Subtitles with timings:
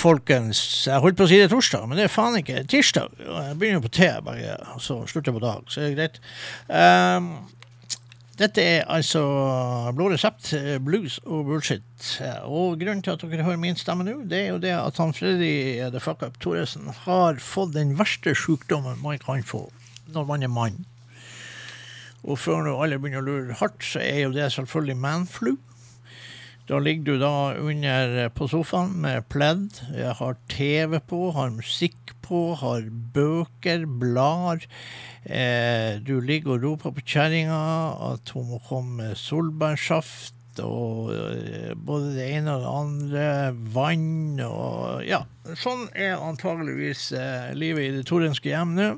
[0.00, 0.60] folkens.
[0.88, 3.14] Jeg holdt på å si det torsdag, men det er faen ikke tirsdag.
[3.20, 6.20] Jeg begynner på T, bare, og så slutter på dag, så er det greit.
[6.66, 7.32] Um,
[8.40, 9.20] dette er altså
[9.92, 12.06] Blå resept, blues og bullshit.
[12.48, 15.12] Og grunnen til at dere hører min stemme nå, det er jo det at han
[15.12, 19.66] Freddy eh, The Fuck Thoresen har fått den verste sykdommen man kan få
[20.10, 20.78] når man er mann.
[22.24, 25.52] Og før nå alle begynner å lure hardt, så er jo det selvfølgelig manflu.
[26.70, 29.80] Da ligger du da under eh, på sofaen med pledd,
[30.20, 34.62] har TV på, har musikk på, har bøker, blar.
[35.24, 37.58] Eh, du ligger og roper på kjerringa
[38.12, 43.26] at hun må komme med solbærsaft og eh, både det ene og det andre,
[43.74, 45.24] vann og Ja,
[45.58, 48.92] sånn er antageligvis eh, livet i det torenske hjem nå.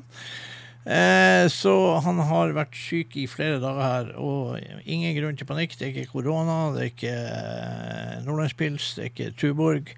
[0.83, 1.73] Eh, så
[2.03, 5.77] han har vært syk i flere dager her, og ingen grunn til panikk.
[5.79, 9.93] Det er ikke korona, det er ikke eh, nordlandspils, det er ikke Tuborg.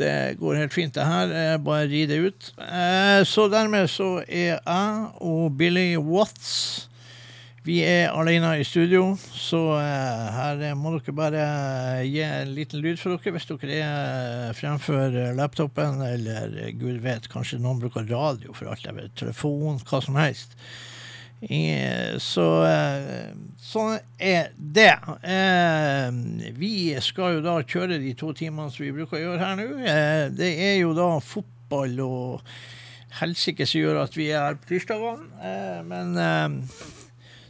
[0.00, 1.34] Det går helt fint, det her.
[1.36, 2.52] Eh, bare ri det ut.
[3.28, 6.88] Så dermed så er jeg og Billy Watts
[7.66, 11.42] vi er alene i studio, så eh, her må dere bare
[12.08, 17.28] gi en liten lyd for dere hvis dere er fremfor laptopen, eller eh, gud vet,
[17.32, 20.56] kanskje noen bruker radio for alt vet, telefon, hva som helst.
[22.20, 23.30] Så eh,
[23.64, 24.90] sånn er det.
[25.24, 26.10] Eh,
[26.60, 29.68] Vi skal jo da kjøre de to timene som vi bruker å gjøre her nå.
[29.80, 32.50] Eh, Det er jo da fotball og
[33.22, 36.76] helsike som gjør at vi er her på tirsdagene, eh, men eh,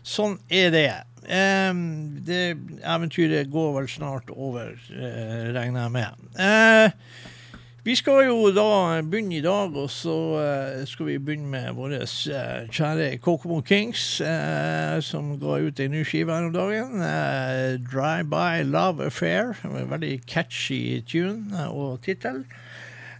[0.07, 0.91] Sånn er det.
[1.31, 6.25] Um, det eventyret går vel snart over, uh, regner jeg med.
[6.41, 7.29] Uh,
[7.81, 12.03] vi skal jo da begynne i dag, og så uh, skal vi begynne med våre
[12.05, 17.01] uh, kjære Kokomo Kings, uh, som ga ut en ny skive her om dagen.
[17.89, 19.57] Drive By Love Affair.
[19.65, 22.45] En Veldig catchy tune og tittel.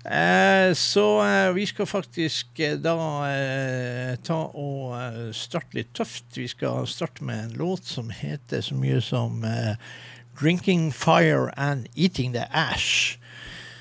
[0.05, 2.95] Eh, så eh, vi skal faktisk eh, da
[4.25, 6.31] ta og starte litt tøft.
[6.39, 9.45] Vi skal starte med en låt som heter så mye som
[10.41, 13.20] 'Drinking Fire and Eating the Ash'.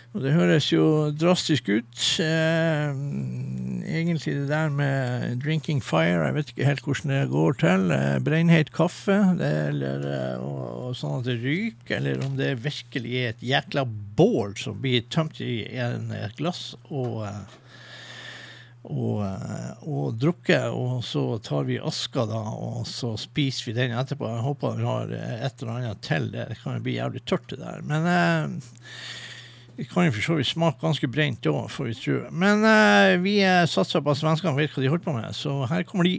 [0.09, 0.83] Og det høres jo
[1.13, 1.99] drastisk ut.
[2.23, 2.87] Eh,
[3.85, 7.91] egentlig det der med 'drinking fire', jeg vet ikke helt hvordan det går til.
[7.91, 12.63] Eh, brennheit kaffe, det, eller eh, og, og sånn at det ryker, eller om det
[12.63, 13.85] virkelig er et jækla
[14.17, 17.57] bål som blir tømt i en, et glass og eh,
[18.89, 23.93] og, eh, og drukket, og så tar vi aska da, og så spiser vi den
[23.93, 24.25] etterpå.
[24.25, 26.31] Jeg håper vi har et eller annet til.
[26.31, 27.83] Det kan jo bli jævlig tørt, det der.
[27.85, 28.71] Men eh,
[29.79, 32.17] det kan jo for så vidt smake ganske brent òg, får vi tro.
[32.35, 35.61] Men uh, vi eh, satser på at svenskene vet hva de holder på med, så
[35.71, 36.17] her kommer de.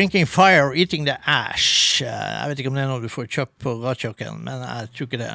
[0.00, 2.00] 'Drinking Fire, Eating the Ash'.
[2.00, 2.08] Eh,
[2.40, 5.08] Jeg vet ikke om det er noe du får kjøpt på gatekjøkken, men jeg tror
[5.10, 5.26] ikke det.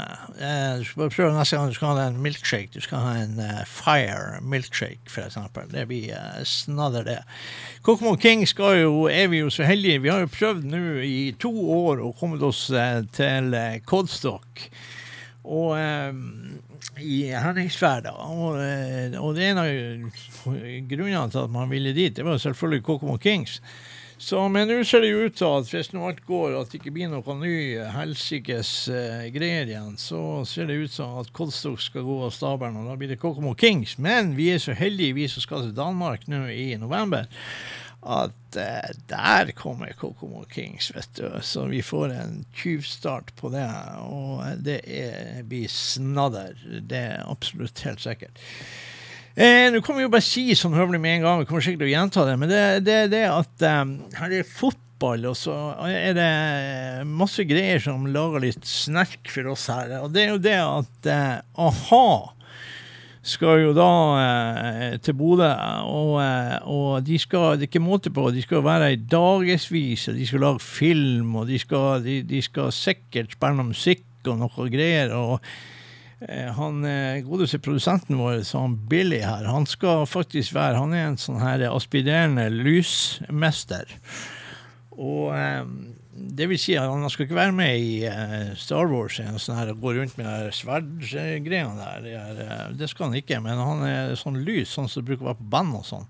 [0.42, 2.74] Eh, Du skal prøve neste gang du skal ha en milkshake.
[2.74, 5.70] Du skal ha en eh, Fire milkshake, for eksempel.
[5.70, 6.18] Det blir
[6.50, 7.20] snadder, det.
[7.86, 10.02] Kokomo King skal jo, er vi jo så heldige.
[10.02, 12.66] Vi har jo prøvd nå i to år å komme oss
[13.14, 13.54] til
[13.86, 14.66] Kodstock.
[15.46, 18.10] Og i Henningsvær.
[18.18, 18.58] Og,
[19.22, 19.70] og det er en av
[20.90, 23.62] grunnene til at man ville dit, det var selvfølgelig Kokomo Kings.
[24.18, 26.80] Så, men nå ser det jo ut til at hvis nå alt går, at det
[26.80, 27.56] ikke blir noe ny
[27.92, 32.80] helsikes eh, greier igjen, så ser det ut som at Kolstok skal gå av stabelen,
[32.80, 33.98] og da blir det Kokomo Kings.
[34.00, 37.28] Men vi er så heldige, vi som skal til Danmark nå i november,
[38.06, 41.28] at eh, der kommer Kokomo Kings, vet du.
[41.44, 43.68] Så vi får en tyvstart på det,
[44.06, 46.56] og det er, blir snadder.
[46.64, 48.40] Det er absolutt helt sikkert.
[49.36, 51.82] Eh, Nå kommer vi jo bare si sånn høvelig med en gang, vi kommer sikkert
[51.84, 55.36] til å gjenta det, men det er det, det at um, her er fotball, og
[55.36, 55.56] så
[55.90, 56.30] er det
[57.10, 59.92] masse greier som lager litt snerk for oss her.
[60.00, 62.08] Og det er jo det at uh, a-ha
[63.26, 63.90] skal jo da
[64.22, 65.48] eh, til Bodø,
[65.90, 70.04] og, eh, og de skal, det er ikke måte på, de skal være i dagevis,
[70.14, 74.68] de skal lage film, og de skal, de, de skal sikkert spille musikk og noe
[74.70, 75.42] greier, og
[76.56, 81.10] han eh, godeste produsenten vår, så han Billy her, han skal faktisk være, han er
[81.10, 83.92] en sånn her aspirerende lysmester,
[84.96, 85.68] og eh,
[86.16, 89.58] det vil si at han skal ikke være med i eh, Star Wars, en sånn
[89.60, 92.06] her, gå rundt med sverdgreiene der.
[92.06, 95.42] Det, eh, skal han ikke, men han er sånn lys, sånn som bruker å være
[95.42, 96.08] på band og sånn.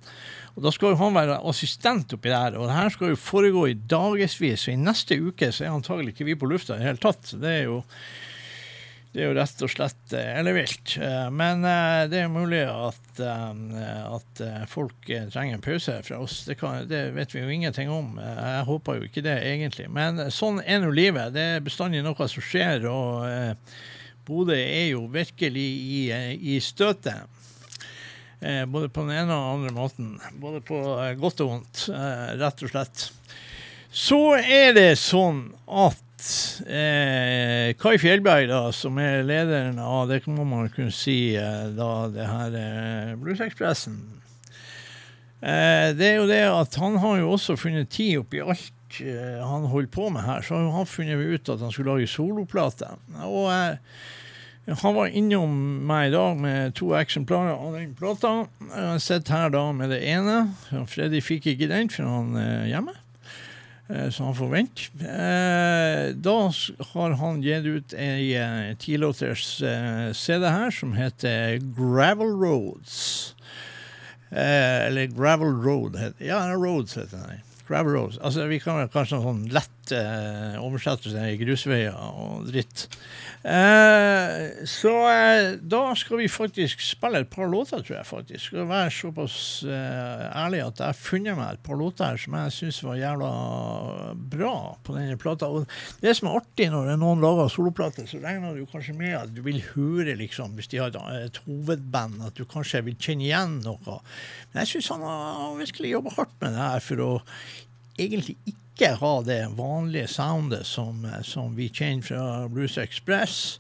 [0.56, 3.76] Og Da skal han være assistent oppi der, og det her skal jo foregå i
[3.76, 4.68] dagevis.
[4.70, 7.34] Og i neste uke så er antagelig ikke vi på lufta i det hele tatt.
[7.42, 7.82] Det er jo
[9.16, 10.98] det er jo rett og slett eh, ellevilt.
[11.00, 16.42] Eh, Men eh, det er mulig at, at folk trenger en pause fra oss.
[16.50, 18.18] Det, kan, det vet vi jo ingenting om.
[18.20, 19.88] Jeg håper jo ikke det, egentlig.
[19.88, 21.32] Men sånn er nå livet.
[21.32, 23.24] Det er bestandig noe som skjer, og
[24.28, 26.04] Bodø er jo virkelig i,
[26.56, 27.32] i støtet.
[28.68, 30.10] Både på den ene og den andre måten.
[30.44, 30.82] Både på
[31.22, 31.86] godt og vondt,
[32.42, 33.08] rett og slett.
[33.96, 36.05] Så er det sånn at
[36.68, 41.90] eh, Kai Fjellberg, da, som er lederen av det må man kunne si, eh, da
[42.14, 43.98] det her eh, Bluesekspressen
[45.42, 49.40] eh, Det er jo det at han har jo også funnet tid oppi alt eh,
[49.44, 50.46] han holder på med her.
[50.46, 52.94] Så har han funnet ut at han skulle lage soloplate.
[53.28, 53.78] Og eh,
[54.66, 55.52] han var innom
[55.86, 58.32] meg i dag med to eksemplarer av den plata.
[58.72, 60.40] Jeg sett her da med det ene.
[60.90, 62.96] Freddy fikk ikke den, for han er hjemme.
[63.90, 64.82] Eh, Så han får vente.
[65.02, 66.38] Eh, Da
[66.94, 69.46] har han gitt ut ei eh, tilåters
[70.18, 73.36] CD her som heter Gravel Roads.
[74.32, 77.42] Eller Gravel Road heter Ja, Roads heter den.
[77.68, 78.18] Gravel Roads.
[78.18, 79.92] Altså, vi kan vel kanskje ha sånn lett dritt.
[79.96, 82.88] Eh, oversettelse i grusveier og dritt.
[83.44, 88.46] Eh, så eh, da skal vi faktisk spille et par låter, tror jeg faktisk.
[88.46, 92.38] Skal være såpass eh, ærlig at jeg har funnet meg et par låter her som
[92.40, 93.32] jeg syns var jævla
[94.16, 95.48] bra på denne plata.
[95.50, 95.66] Og
[96.02, 99.44] det som er artig når noen lager soloplate, så regner du kanskje med at du
[99.46, 104.00] vil høre, liksom, hvis de har et hovedband, at du kanskje vil kjenne igjen noe.
[104.52, 107.12] Men jeg syns han har virkelig jobba hardt med det her for å
[107.96, 113.60] egentlig ikke ha det vanlige soundet som, som vi kjenner fra Blues Express.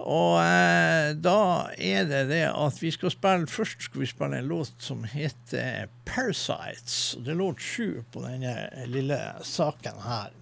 [0.00, 4.48] Og eh, da er det det at vi skal spille Først skal vi spille en
[4.48, 7.20] låt som heter 'Parasites'.
[7.20, 10.32] Det er låt sju på denne lille saken her.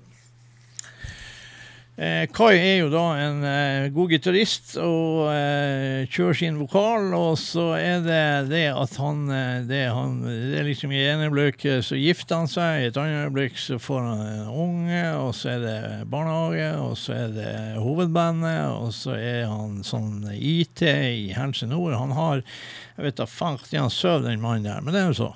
[1.98, 7.32] Eh, Kai er jo da en eh, god gitarist og eh, kjører sin vokal, og
[7.42, 8.20] så er det
[8.52, 12.52] det at han eh, det, han, det er liksom I ene øyeblikket så gifter han
[12.52, 15.82] seg, i et annet øyeblikk så får han en unge, og så er det
[16.14, 21.98] barnehage, og så er det hovedbandet, og så er han sånn IT i Helse Nord.
[21.98, 25.10] Han har Jeg vet da faen når han sover, den mannen der, men det er
[25.10, 25.32] jo så.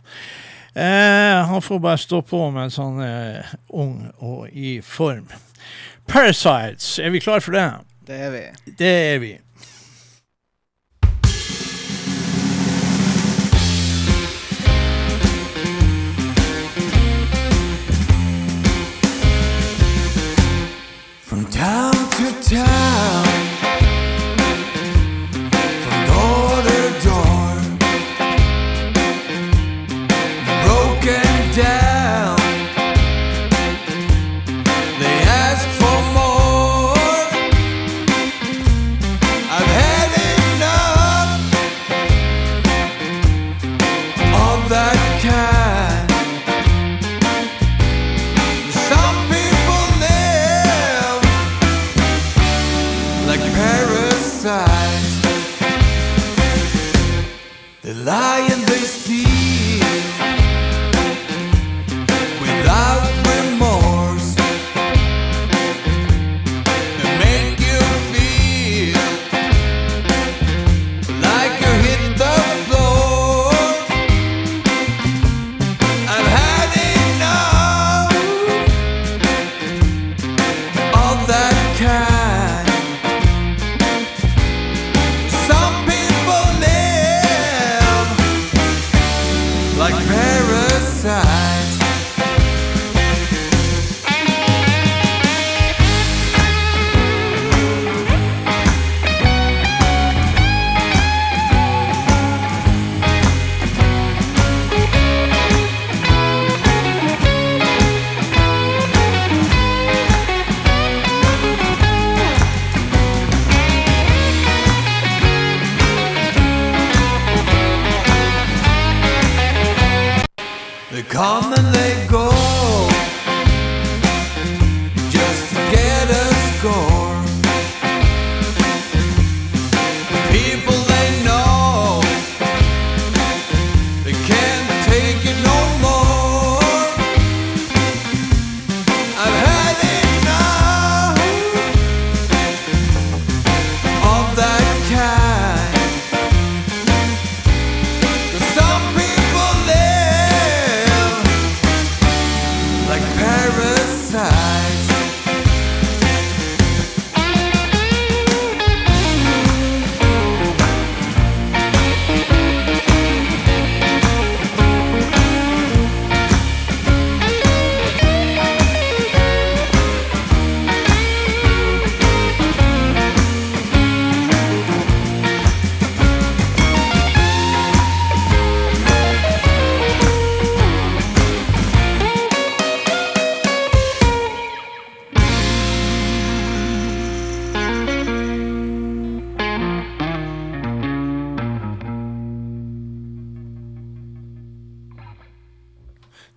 [0.78, 5.26] Eh, han får bare stå på med han sånn eh, ung og i form.
[6.08, 7.72] Parasites, er vi klar for det?
[8.06, 8.72] Det er vi.
[8.78, 9.38] Det er vi.
[21.22, 23.41] From town to town,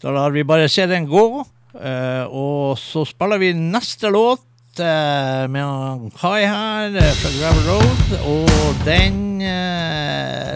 [0.06, 1.46] Da lar vi bare se den gå.
[1.82, 8.14] eh, og så spiller vi neste låt eh, med Kai her eh, fra Gravel Road.
[8.30, 9.42] Og den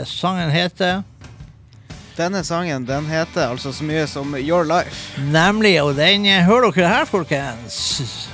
[0.06, 1.02] sangen heter
[2.18, 5.18] Denne sangen den heter altså så mye som Your Life.
[5.18, 8.30] Nemlig, og den hører dere her, folkens.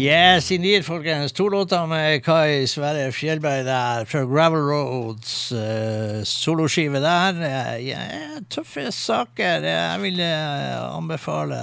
[0.00, 1.32] Yes, indeed, folkens.
[1.32, 5.52] To låter med Kai Sverre Fjellberg der fra Gravel Roads.
[5.52, 7.36] Uh, soloskive der.
[7.36, 9.66] Uh, yeah, tøffe saker.
[9.66, 11.60] Jeg vil uh, anbefale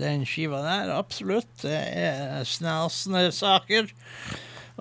[0.00, 1.46] den skiva der, absolutt.
[1.62, 3.86] Det er snasende saker.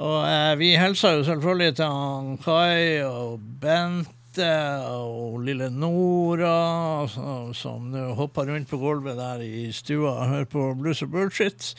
[0.02, 4.52] Og eh, vi hilser jo selvfølgelig til han Kai og Bente
[4.90, 7.06] og lille Nora,
[7.54, 11.76] som, nå hopper rundt på gulvet der i stua og hører på Blues og Bullshit.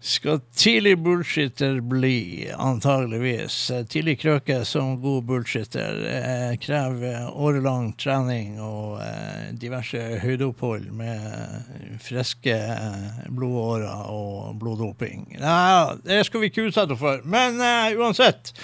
[0.00, 3.56] Skal tidlig bullshitter bli, antageligvis.
[3.88, 12.56] Tidlig krøke som god bullshitter eh, krever årelang trening og eh, diverse høydeopphold med friske
[12.56, 15.34] eh, blodårer og bloddoping.
[15.36, 17.20] Ja, det skal vi ikke utsette for.
[17.28, 18.54] Men eh, uansett.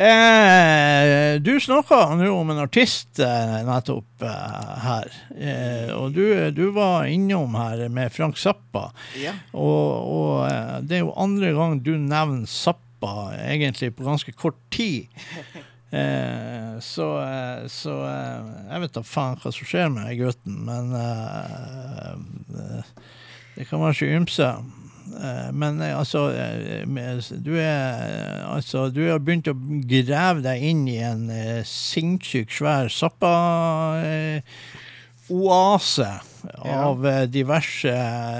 [0.00, 5.10] Eh, du snakka nå om en artist eh, nettopp eh, her.
[5.36, 6.24] Eh, og du,
[6.56, 8.86] du var innom her med Frank Zappa.
[9.20, 9.34] Ja.
[9.52, 14.60] Og, og eh, det er jo andre gang du nevner Zappa egentlig på ganske kort
[14.72, 15.10] tid.
[15.90, 20.92] Eh, så eh, så eh, jeg vet da faen hva som skjer med gutten, men
[20.94, 22.12] eh,
[22.62, 22.92] eh,
[23.56, 24.50] det kan være så ymse.
[25.18, 30.86] Eh, Men eh, altså, eh, du er altså Du har begynt å grave deg inn
[30.90, 31.28] i en
[31.66, 33.32] sinnssykt svær sappa
[35.30, 36.08] oase
[36.58, 37.92] av diverse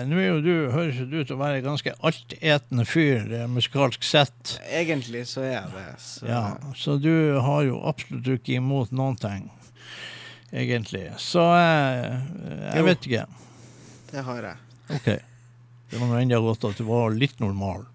[0.09, 4.07] Nå er jo du, høres du ut til å være en ganske altetende fyr musikalsk
[4.07, 4.57] sett.
[4.67, 5.87] Egentlig så er jeg det.
[6.03, 6.27] Så.
[6.27, 7.13] Ja, så du
[7.45, 9.51] har jo absolutt ikke imot noen ting,
[10.51, 11.07] egentlig.
[11.23, 12.23] Så jeg,
[12.73, 13.27] jeg vet ikke.
[14.11, 14.65] Det har jeg.
[14.97, 15.13] Ok.
[15.91, 17.87] Det var nå enda godt at du var litt normal.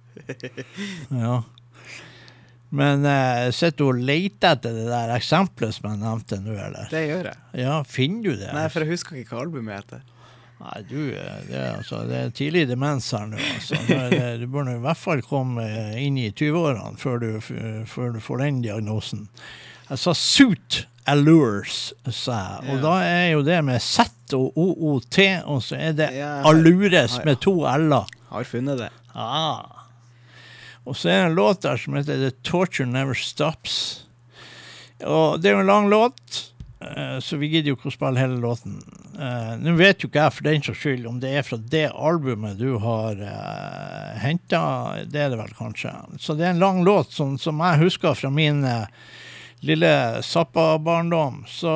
[1.15, 1.41] Ja.
[2.75, 6.89] Men eh, sitter du og leter etter det der eksempelet som jeg nevnte nå, eller?
[6.91, 7.39] Det gjør jeg.
[7.61, 8.49] Ja, finner du det?
[8.55, 10.01] Nei, for jeg husker ikke hva albumet heter.
[10.55, 13.39] Nei, du, eh, det, altså, det er tidlig demens her nå.
[13.53, 13.79] Altså.
[14.11, 18.15] Det, du bør nå i hvert fall komme eh, inn i 20-årene før, du- før
[18.17, 19.27] du får den diagnosen.
[19.91, 22.69] Jeg sa suit allures, sa jeg.
[22.69, 22.81] Og Ja.
[22.81, 26.41] da er jo det med Z og OOT, og så er det Ja.
[26.43, 28.05] allures med to l-er.
[28.29, 28.89] Har funnet det.
[29.13, 29.65] Ah.
[30.85, 34.05] Og så er det en låt der som heter The Torture Never Stops.
[35.05, 38.19] Og det er jo en lang låt, eh, så vi gidder jo ikke å spille
[38.19, 38.81] hele låten.
[39.19, 41.91] Eh, Nå vet jo ikke jeg for den saks skyld om det er fra det
[41.93, 45.05] albumet du har uh, henta.
[45.07, 45.93] Det er det vel kanskje.
[46.19, 48.85] Så det er en lang låt som, som jeg husker fra min eh,
[49.65, 51.43] lille Zappa-barndom.
[51.47, 51.73] Så,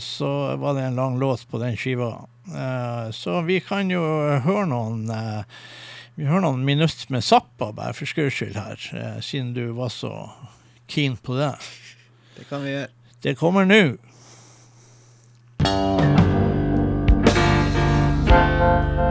[0.00, 2.12] så var det en lang låt på den skiva.
[2.50, 4.02] Eh, så vi kan jo
[4.44, 5.44] høre noen eh,
[6.18, 9.88] vi hører noen minutter med Zappa, bare for skøys skyld her, eh, siden du var
[9.94, 10.12] så
[10.90, 11.54] keen på det.
[12.36, 12.90] Det kan vi gjøre.
[13.22, 13.96] Det kommer nå.
[18.30, 19.09] Flies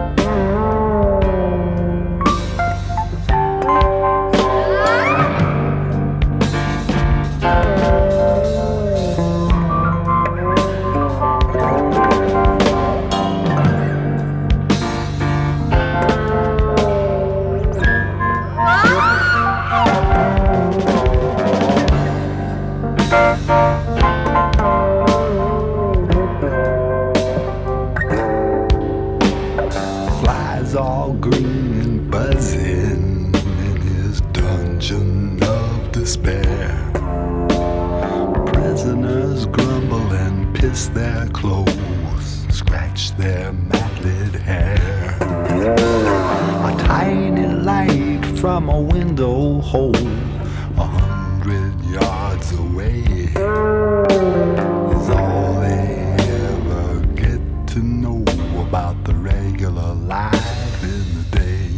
[48.60, 58.22] from a window hole, a hundred yards away is all they ever get to know
[58.68, 61.70] about the regular life in the day.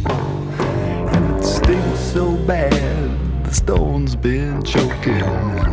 [1.14, 5.71] And it stinks so bad, the stone's been choking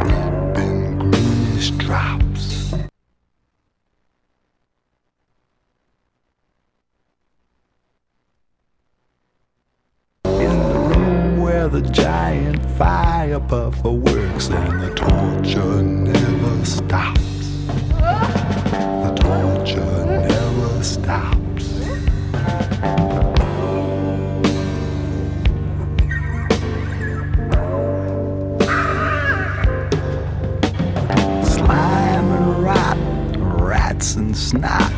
[13.50, 17.22] fire puffer works and the torture never stops.
[17.90, 21.66] The torture never stops.
[31.56, 32.98] Slime and rot,
[33.38, 34.89] rats and snot,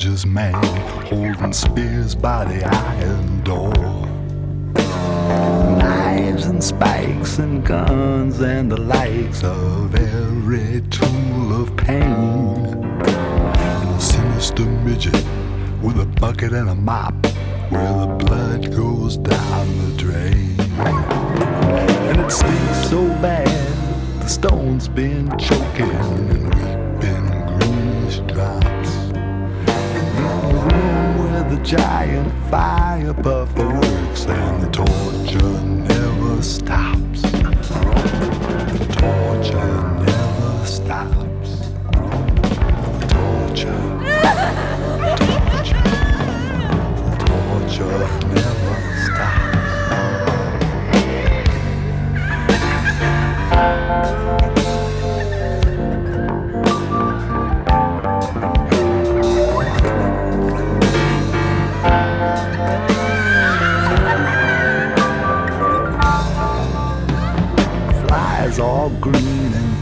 [0.00, 0.54] soldiers, man,
[1.04, 3.72] holding spears by the iron door.
[5.76, 12.02] Knives and spikes and guns and the likes of every tool of pain.
[12.02, 15.24] And a sinister midget
[15.82, 17.14] with a bucket and a mop
[17.68, 20.58] where the blood goes down the drain.
[22.08, 26.69] And it stinks so bad, the stone's been choking
[31.50, 37.22] the giant fire buffer works and the torture never stops.
[37.22, 39.79] The torture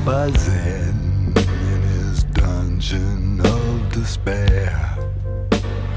[0.09, 4.97] buzzing in his dungeon of despair.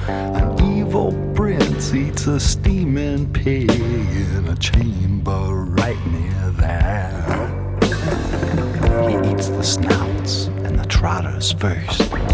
[0.06, 7.24] An evil prince eats a steaming pig in a chamber right near there.
[9.08, 12.31] He eats the snouts and the trotters first.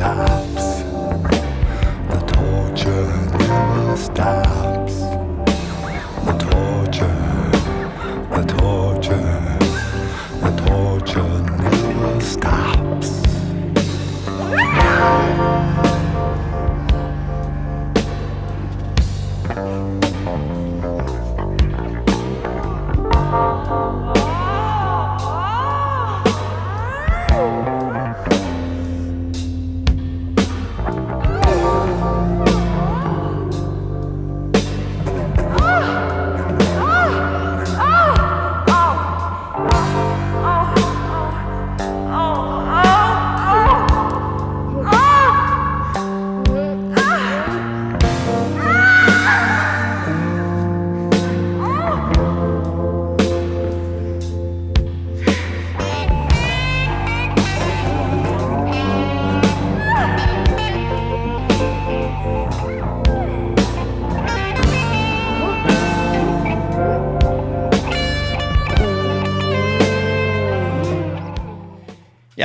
[0.00, 0.27] Never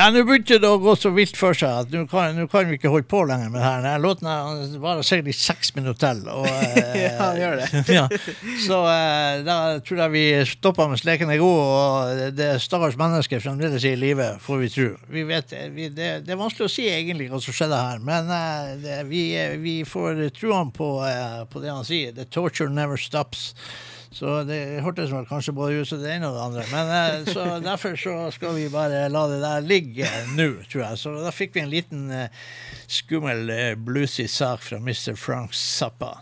[0.03, 2.75] Ja, nå begynte det å gå så vilt for seg at nå kan, kan vi
[2.75, 3.83] ikke holde på lenger med det her.
[3.85, 6.25] Denne låten varer sikkert i seks minutter til.
[6.27, 7.83] Og, eh, Ja, han gjør det.
[7.95, 8.01] ja.
[8.65, 13.45] Så eh, da tror jeg vi stopper mens leken er god, og det stakkars mennesket
[13.45, 14.89] fremdeles er i live, får vi tro.
[15.15, 18.35] Vi vet, vi, det, det er vanskelig å si egentlig hva som skjedde her, men
[18.41, 19.23] eh, det, vi,
[19.63, 22.11] vi får troen på, eh, på det han sier.
[22.19, 23.53] The torture never stops.
[24.13, 26.65] Så det hørtes vel kanskje både ut som det ene og det andre.
[26.69, 31.01] Men eh, så derfor så skal vi bare la det der ligge nå, tror jeg.
[31.01, 32.43] Så da fikk vi en liten eh,
[32.85, 35.17] skummel, eh, bluesy sak fra Mr.
[35.17, 36.19] Frank Zappa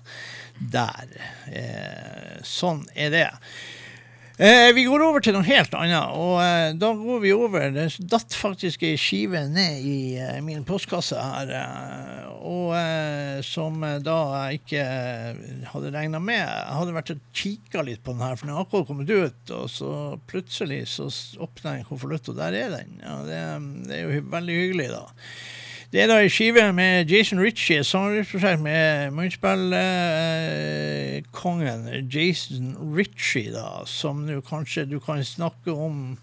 [0.61, 1.09] der.
[2.45, 3.27] Sånn er det.
[4.37, 7.83] Eh, vi går over til noe helt annet, og eh, da går vi over Det
[8.09, 13.99] datt faktisk ei skive ned i eh, min postkasse her, eh, og eh, som eh,
[14.01, 14.17] da
[14.47, 14.85] jeg ikke
[15.73, 16.41] hadde regna med.
[16.41, 19.55] Jeg hadde vært og kikka litt på den her, for den har akkurat kommet ut,
[19.57, 19.93] og så
[20.31, 21.09] plutselig så
[21.43, 22.97] åpner jeg en konvolutt, og der er den.
[23.03, 23.41] Ja, det,
[23.91, 25.05] det er jo veldig hyggelig, da.
[25.91, 34.23] Det er da ei skive med Jason Ritchie, samarbeidsprosjekt med munnspillkongen Jason Ritchie, da, som
[34.23, 36.15] nå kanskje du kan snakke om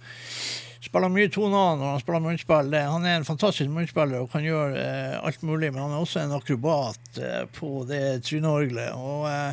[0.79, 2.73] Spiller mye toner når han spiller munnspill.
[2.73, 6.21] Han er en fantastisk munnspiller og kan gjøre eh, alt mulig, men han er også
[6.23, 8.93] en akrobat eh, på det tryneorgelet.
[8.97, 9.53] Og eh,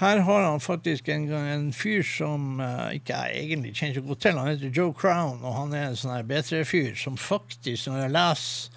[0.00, 4.20] her har han faktisk en, en fyr som eh, ikke jeg egentlig kjenner så godt
[4.24, 4.38] til.
[4.40, 8.16] Han heter Joe Crown, og han er en sånn her B3-fyr som faktisk, når jeg
[8.16, 8.72] leser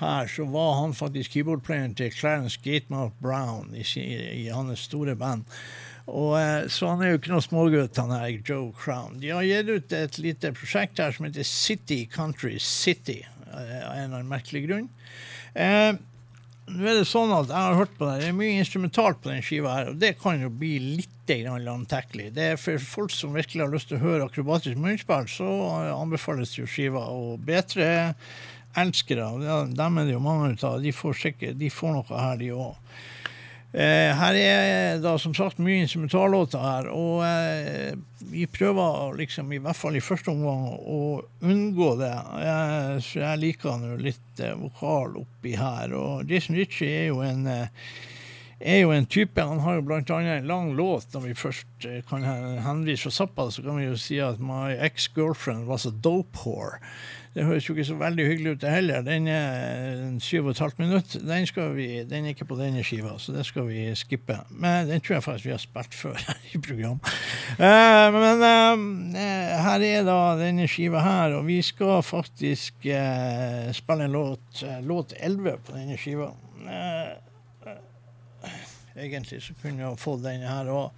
[0.00, 4.04] her, så var han faktisk keyboardplayeren til Clarence Gatemouth Brown i, si-
[4.44, 5.44] i hans store band.
[6.06, 9.20] Og, eh, så han er jo ikke noe smågutt, han her Joe Crown.
[9.22, 13.20] De har gitt ut et lite prosjekt her som heter City Country City,
[13.52, 13.52] eh,
[13.86, 14.88] av en eller annen merkelig grunn.
[15.54, 15.92] Eh,
[16.72, 18.20] nå er det sånn at jeg har hørt på det.
[18.22, 22.26] Det er mye instrumentalt på den skiva her, og det kan jo bli litt langtekkelig.
[22.34, 25.46] Det er for folk som virkelig har lyst til å høre akrobatisk munnspill, så
[25.94, 27.06] anbefales jo skiva.
[27.08, 27.86] Og B3
[28.76, 32.38] elskere, ja, dem er det jo mange av, de får, sikkert, de får noe her,
[32.40, 32.94] de òg.
[33.72, 37.94] Eh, her er da som sagt mye instrumentallåter her, og eh,
[38.28, 40.98] vi prøver liksom, i hvert fall i første omgang å
[41.40, 42.12] unngå det.
[42.42, 45.94] Eh, så jeg liker nå litt eh, vokal oppi her.
[45.96, 47.88] Og Jason Ritchie er jo en eh,
[48.62, 51.08] er jo en type, Han har jo annet en lang låt.
[51.14, 54.38] Når vi først eh, kan hen- henvise fra Zappa, så kan vi jo si at
[54.38, 56.78] 'My ex-girlfriend was a dope whore'.
[57.32, 59.04] Det høres jo ikke så veldig hyggelig ut, det heller.
[59.06, 61.14] Den er en syv og et halvt minutt.
[61.24, 64.36] Den, skal vi, den er ikke på denne skiva, så det skal vi skippe.
[64.50, 66.20] Men den tror jeg faktisk vi har spilt før
[66.52, 67.00] i program.
[67.56, 74.10] Uh, men uh, her er da denne skiva her, og vi skal faktisk uh, spille
[74.10, 76.28] en låt, låt 11 på denne skiva.
[78.92, 80.92] Egentlig så kunne jeg fått denne her òg.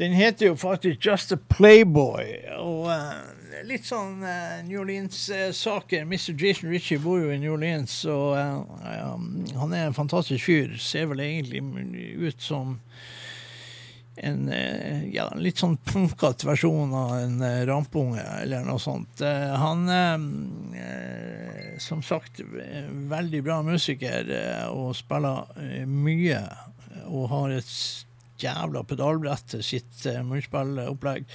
[0.00, 2.26] Den heter jo faktisk Just a Playboy.
[2.58, 2.90] Og
[3.66, 6.06] litt sånn uh, New Orleans-saker.
[6.08, 6.34] Mr.
[6.38, 9.28] Jason Ritchie bor jo i New Orleans, og um,
[9.60, 10.74] han er en fantastisk fyr.
[10.80, 11.62] Ser vel egentlig
[12.18, 12.78] ut som
[14.14, 19.18] en eh, ja, litt sånn punkete versjon av en rampunge, eller noe sånt.
[19.58, 22.38] Han eh, som sagt
[23.10, 24.30] veldig bra musiker
[24.70, 25.50] og spiller
[25.90, 26.44] mye.
[27.10, 27.74] Og har et
[28.38, 31.26] jævla pedalbrett til sitt munnspillopplegg.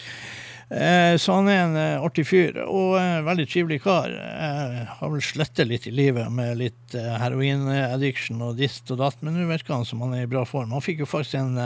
[0.69, 4.13] Eh, så han er en eh, artig fyr, og eh, veldig trivelig kar.
[4.13, 9.17] Eh, har vel slettet litt i livet med litt eh, heroin-addiction og dist og datt,
[9.25, 10.75] men nå virker han som han er i bra form.
[10.75, 11.57] Han fikk jo faktisk en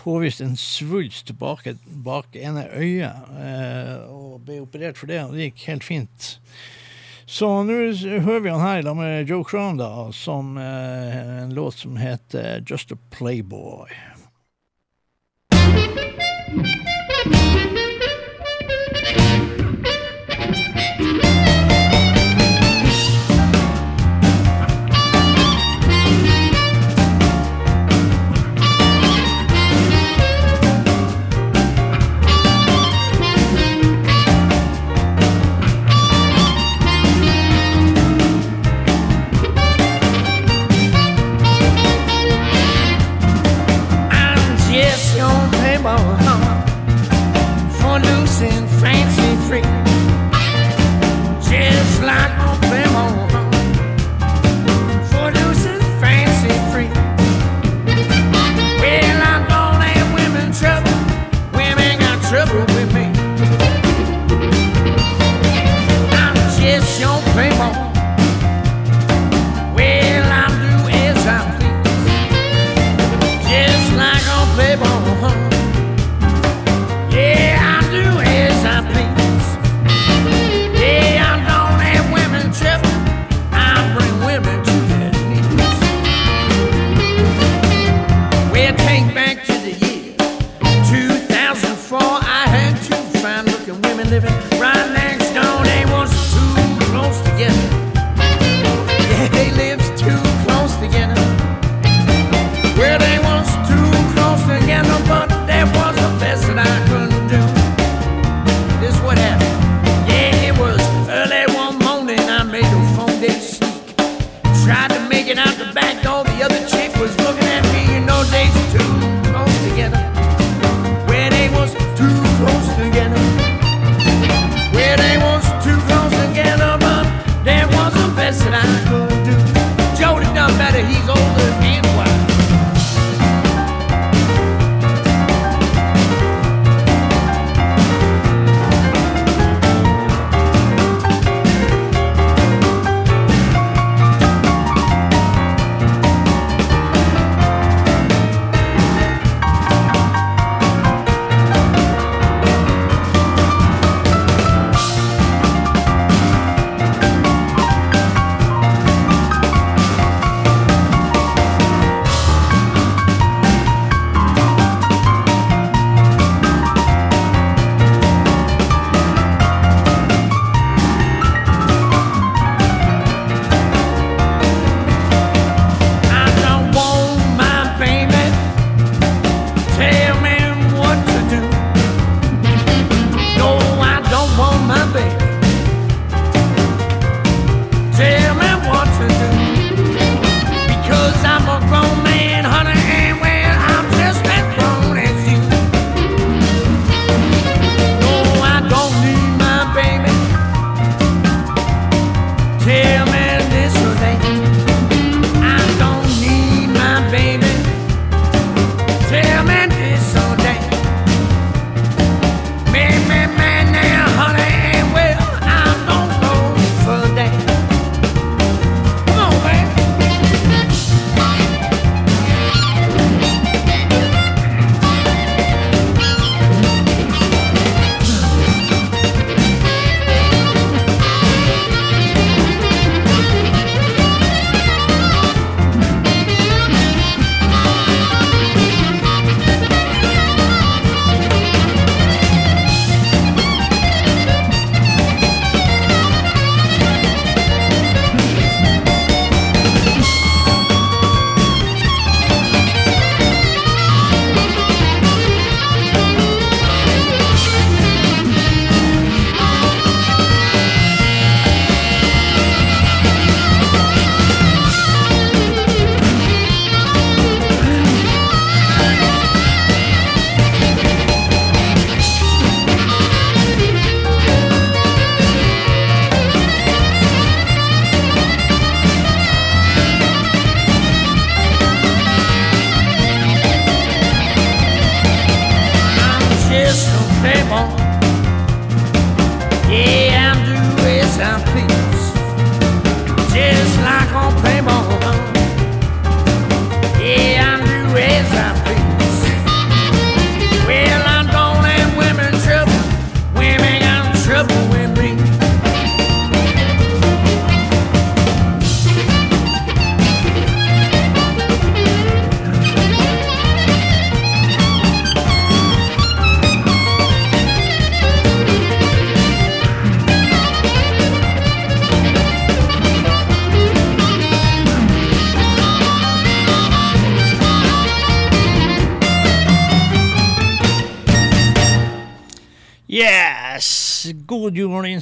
[0.00, 1.66] påvist en svulst bak,
[2.00, 3.26] bak ene øyet,
[4.08, 6.28] og ble operert for det, og det gikk helt fint.
[7.28, 7.76] Så nå
[8.24, 12.96] hører vi han her sammen med Joe Crown, da, som en låt som heter Just
[12.96, 13.92] a Playboy.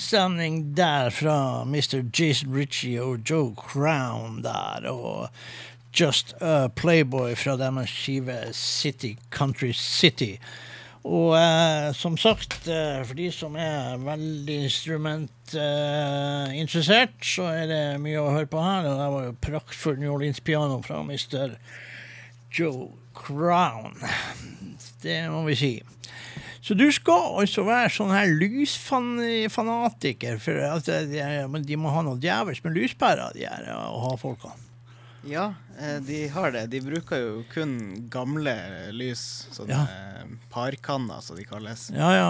[0.08, 2.02] Juleinnstemning der fra Mr.
[2.18, 4.90] Jason Ritchie og Joe Crown der.
[4.90, 5.28] Og
[6.00, 10.36] Just a Playboy fra deres skive City Country City.
[11.04, 18.20] Og eh, som sagt, eh, for de som er veldig instrumentinteressert, så er det mye
[18.20, 18.78] å høre på her.
[18.84, 21.48] Og det var jo praktfull New Orleans-piano fra Mr.
[22.52, 23.96] Joe Crown.
[25.02, 25.82] Det må vi si.
[26.68, 31.22] Så du skal altså være sånn her lysfanatiker, for at de,
[31.64, 34.50] de må ha noe djevelsk med lyspærer, de her ha-folka.
[35.28, 35.46] Ja,
[35.80, 36.66] eh, de har det.
[36.74, 37.72] De bruker jo kun
[38.12, 38.52] gamle
[38.94, 39.22] lys,
[39.56, 39.80] sånne Ja.
[39.88, 41.88] eh, parkanner, som de kalles.
[41.96, 42.28] Ja, ja.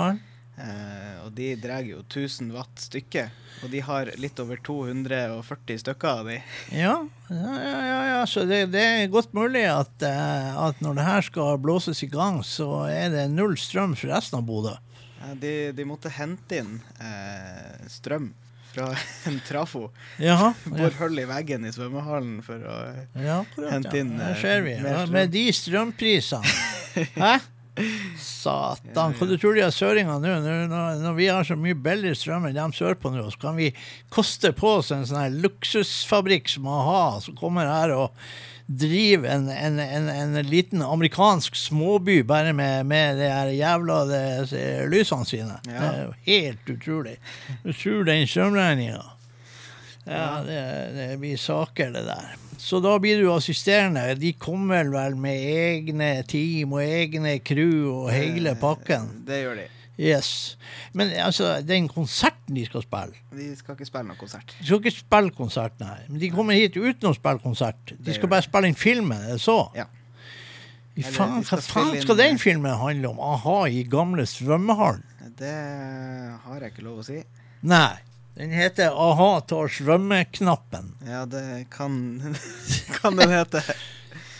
[0.59, 3.30] Eh, og de drar jo 1000 watt stykket.
[3.62, 6.38] Og de har litt over 240 stykker av de.
[6.74, 6.96] Ja,
[7.30, 8.18] ja, ja, ja.
[8.26, 12.11] Så det, det er godt mulig at, eh, at når det her skal blåses i
[12.11, 14.74] gang, så er det null strøm for resten av Bodø.
[15.42, 18.30] De, de måtte hente inn eh, strøm
[18.72, 18.88] fra
[19.30, 19.88] en trafo.
[20.22, 20.52] Jaha.
[20.78, 22.78] Bor hull i veggen i svømmehallen for å
[23.18, 23.70] Ja, akkurat.
[23.76, 24.32] hente inn, ja.
[24.34, 24.74] Eh, ser vi.
[25.14, 26.59] Med de strømprisene.
[27.18, 27.36] Hæ?
[28.20, 29.14] Satan.
[29.18, 30.35] Hva du tror de har søringer nå?
[30.45, 33.59] Når, når, når vi har så mye billigere strøm enn de sørpå nå, så kan
[33.59, 33.72] vi
[34.14, 38.14] koste på oss en sånn her luksusfabrikk som a-ha, som kommer her og
[38.68, 44.24] driver en, en, en, en liten amerikansk småby bare med, med de her jævla de,
[44.51, 45.57] de, lysene sine.
[45.64, 45.79] Ja.
[45.79, 47.14] Det er jo helt utrolig.
[47.62, 49.07] Du tror den strømregninga.
[50.05, 50.61] Ja, det,
[50.97, 52.37] det blir saker, det der.
[52.59, 54.02] Så da blir du assisterende.
[54.18, 59.11] De kommer vel med egne team og egne crew og hele pakken.
[59.28, 59.66] Det gjør de.
[59.98, 60.56] Yes.
[60.94, 64.52] Men altså, den konserten de skal spille De skal ikke spille noen konsert.
[64.61, 65.96] De skal ikke spille konsert, nei.
[66.09, 67.94] Men de kommer hit uten å spille konsert.
[67.98, 69.56] De skal bare spille inn filmen, så?
[69.74, 69.88] Ja.
[70.98, 73.18] I faen, hva faen skal inn- den filmen handle om?
[73.22, 75.02] Aha, i gamle svømmehallen?
[75.38, 75.54] Det
[76.44, 77.20] har jeg ikke lov å si.
[77.62, 77.98] Nei.
[78.39, 80.93] Den heter Aha tar svømmeknappen.
[81.07, 82.20] Ja, det kan,
[83.01, 83.62] kan den hete.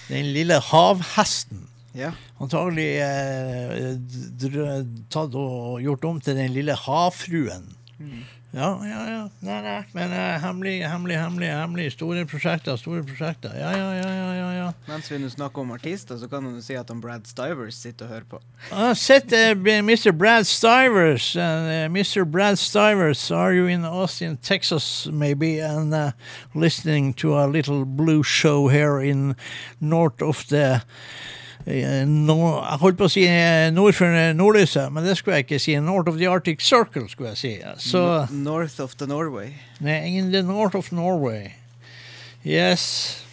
[0.07, 1.65] Den lille havhesten.
[1.99, 2.13] Ja.
[2.39, 3.97] Antagelig eh,
[5.11, 7.73] tatt og gjort om til den lille havfruen.
[8.51, 9.31] Ja, ja, ja.
[9.41, 9.83] Nei, nei.
[9.93, 11.93] Men uh, hemmelig, hemmelig, hemmelig, hemmelig.
[11.93, 13.53] Store prosjekter, store prosjekter.
[13.61, 14.69] Ja, ja, ja, ja, ja, ja.
[14.87, 18.09] Mens vi nå snakker om artister, så kan du si at han Brad Stivers sitter
[18.09, 18.41] og hører på.
[18.73, 19.53] I sett uh,
[19.85, 20.13] Mr.
[20.17, 21.37] Brad Stivers.
[21.37, 22.25] And, uh, Mr.
[22.25, 26.13] Brad Stivers, are you in Austin, Texas, maybe, and uh,
[26.55, 29.37] listening to a little blue show here in
[29.81, 30.81] north of the eh,
[31.69, 32.09] Jeg
[32.81, 35.75] holdt på å si eh, nord for eh, nordlyset, men det skulle jeg ikke si.
[35.85, 37.55] North of the Arctic Circle, skulle jeg si.
[37.91, 39.53] Så North of the Norway.
[39.85, 41.57] Nei, in the north of Norway.
[42.43, 43.25] Yes.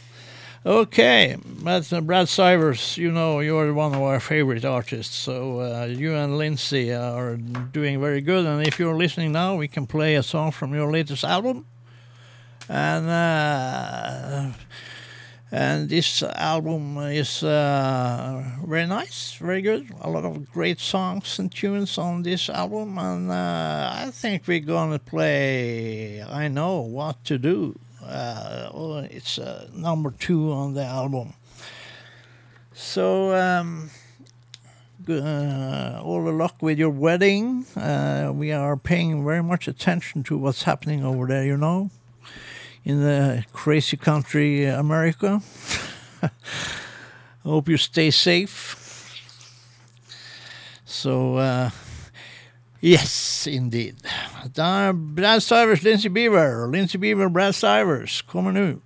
[0.65, 5.86] Okay, but uh, Brad Sivers, you know you're one of our favorite artists, so uh,
[5.86, 8.47] you and Lindsay are doing very good.
[8.47, 11.67] And if you're listening now, we can play a song from your latest album.
[12.67, 14.57] And uh,
[15.51, 19.87] and this album is uh, very nice, very good.
[20.01, 24.59] A lot of great songs and tunes on this album, and uh, I think we're
[24.59, 30.83] gonna play "I Know What to Do." Uh, oh, it's uh, number two on the
[30.83, 31.33] album.
[32.73, 33.35] So.
[33.35, 33.89] Um,
[35.09, 37.65] uh, all the luck with your wedding.
[37.75, 41.91] Uh, we are paying very much attention to what's happening over there, you know,
[42.86, 45.41] in the crazy country uh, America.
[47.43, 48.81] Hope you stay safe.
[50.86, 51.71] So, uh,
[52.79, 53.95] yes, indeed.
[54.53, 56.67] Brad Stivers, Lindsey Beaver.
[56.67, 58.81] Lindsey Beaver, Brad Stivers kommer nå.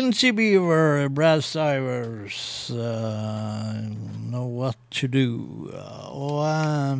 [0.00, 3.82] Lindsey Beaver, Brad Stivers, uh,
[4.30, 5.72] Know What To Do.
[5.74, 6.98] Og uh,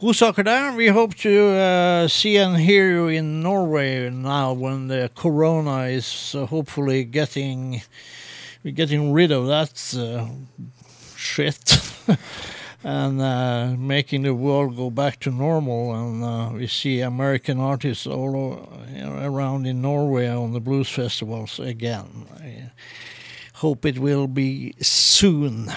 [0.00, 0.74] godsaker der.
[0.76, 6.34] We hope to uh, see and hear you in Norway now when the corona is
[6.34, 7.82] uh, hopefully getting
[8.64, 10.26] getting rid of that uh,
[11.14, 11.80] shit
[12.82, 15.94] and uh, making the world go back to normal.
[15.94, 21.58] And uh, we see American artists all over, around in Norway on the blues festivals
[21.60, 22.26] again.
[22.40, 22.70] I
[23.54, 25.70] hope it will be soon.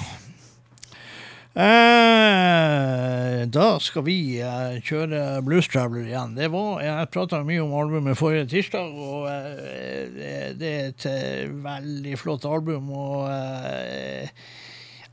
[1.56, 6.34] Eh, da skal vi eh, kjøre Blues Traveler igjen.
[6.34, 11.06] Det var, jeg prata mye om albumet forrige tirsdag, og eh, det, det er et
[11.12, 12.90] eh, veldig flott album.
[12.90, 14.34] Og eh,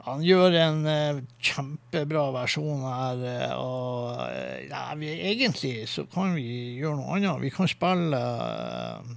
[0.06, 3.24] han gjør en eh, kjempebra versjon her.
[3.30, 6.46] eh, og eh, ja, vi, egentlig så kan vi
[6.80, 7.42] gjøre noe annet.
[7.44, 9.10] Vi kan spille eh,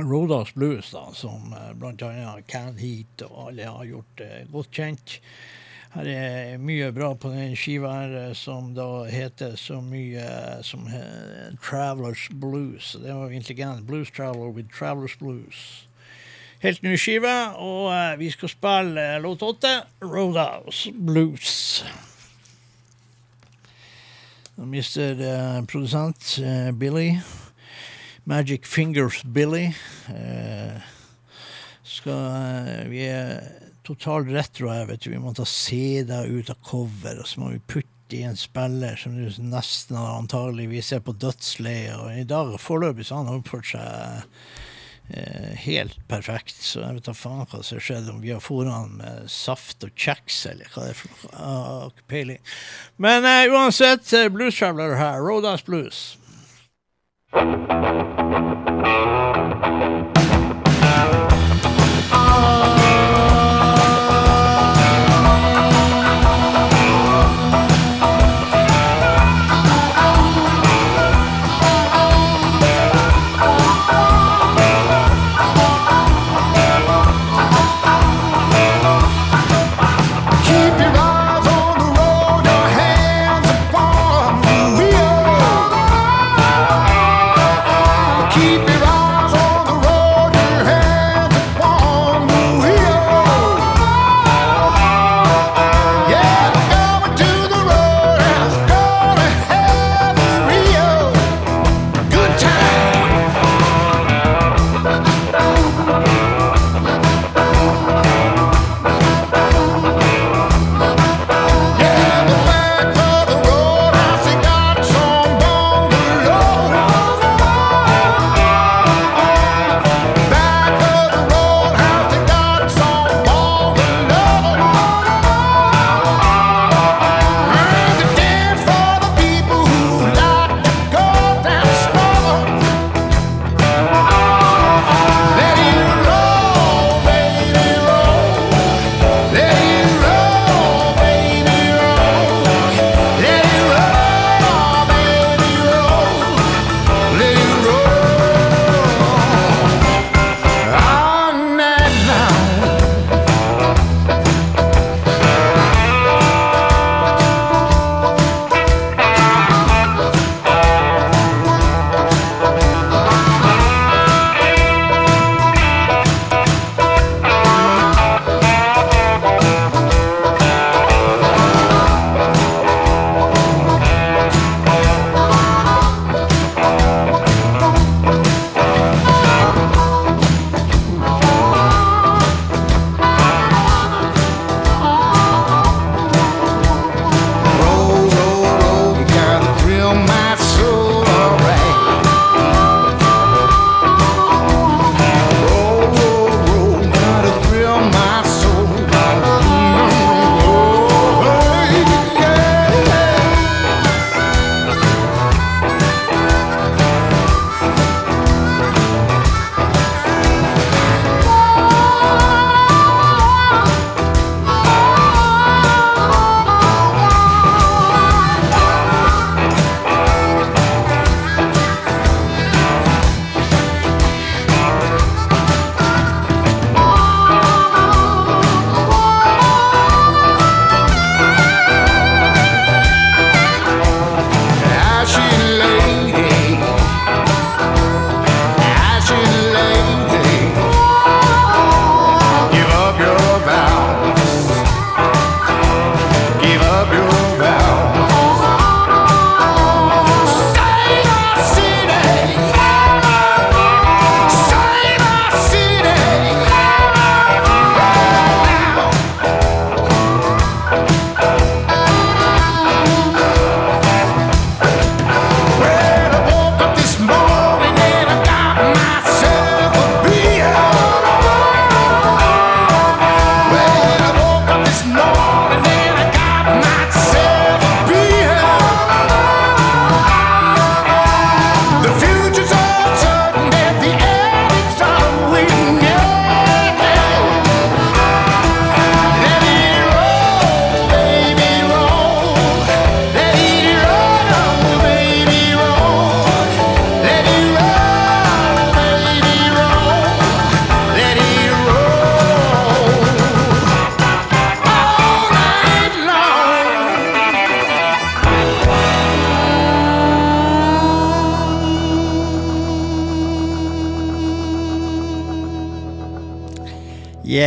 [0.00, 5.18] Rodas Blues, da, som eh, annet Can Heat og alle har gjort eh, godt kjent.
[5.94, 10.24] Her er mye bra på den skiva her, som da heter så mye
[10.66, 11.02] som he,
[11.62, 12.96] Travelers Blues.
[12.98, 13.86] Det var intelligent.
[13.86, 15.86] Blues Traveler with Travelers Blues.
[16.64, 19.68] Helt ny skive, og eh, vi skal spille eh, låt åtte,
[20.00, 21.84] Roadhouse Blues.
[24.56, 27.18] Nå mister uh, produsent uh, Billy.
[28.24, 29.74] Magic Fingers Billy.
[30.08, 30.80] Uh,
[31.84, 33.44] skal, vi er
[33.84, 35.10] totalt retro her, vet du.
[35.12, 38.96] Vi må ta CD-er ut av cover, og så må vi putte i en spiller
[38.96, 41.98] som du nesten antageligvis er på dødsleiet.
[41.98, 44.30] Og i dag foreløpig så har han oppført seg
[45.64, 46.56] helt perfekt.
[46.64, 49.84] Så jeg vet da faen hva som skjedde, om vi har fôret han med saft
[49.84, 51.92] og kjeks, eller hva det er for noe.
[51.92, 52.42] Ikke peiling.
[52.96, 55.20] Men uh, uansett, eh, Blues Traveler her.
[55.20, 56.16] Rodas Blues.
[59.74, 60.13] Keep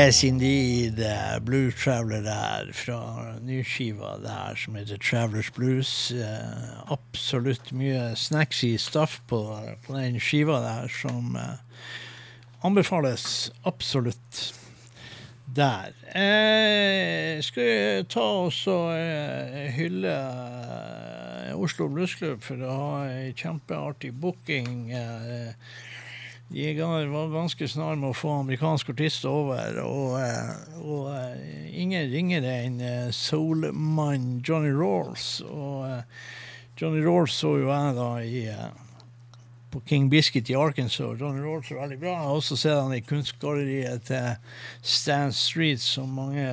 [0.08, 1.04] Yes Indeed,
[1.42, 6.12] Blue Traveler der, fra nyskiva der som heter Travelers Blues.
[6.12, 9.42] Eh, absolutt mye snacksy stuff på,
[9.84, 11.60] på den skiva der som eh,
[12.64, 14.54] anbefales absolutt
[15.56, 15.92] der.
[16.16, 20.16] Eh, skal vi ta oss og eh, hylle
[21.60, 24.88] Oslo Bluesklubb for å ha ei kjempeartig booking.
[26.50, 29.82] Jeger var ganske snar med å få amerikansk artist over.
[29.84, 35.42] Og, eh, og eh, ingen ringere enn eh, soulmann Johnny Rawls.
[35.44, 35.84] Og
[36.80, 38.46] Johnny Rawls så jo jeg da i,
[39.74, 41.20] på King Biscuit i Arkansas.
[41.20, 42.16] Johnny Rawls er veldig bra.
[42.16, 46.48] Jeg har også sett han i kunstgalleriet til Stan Street, som mange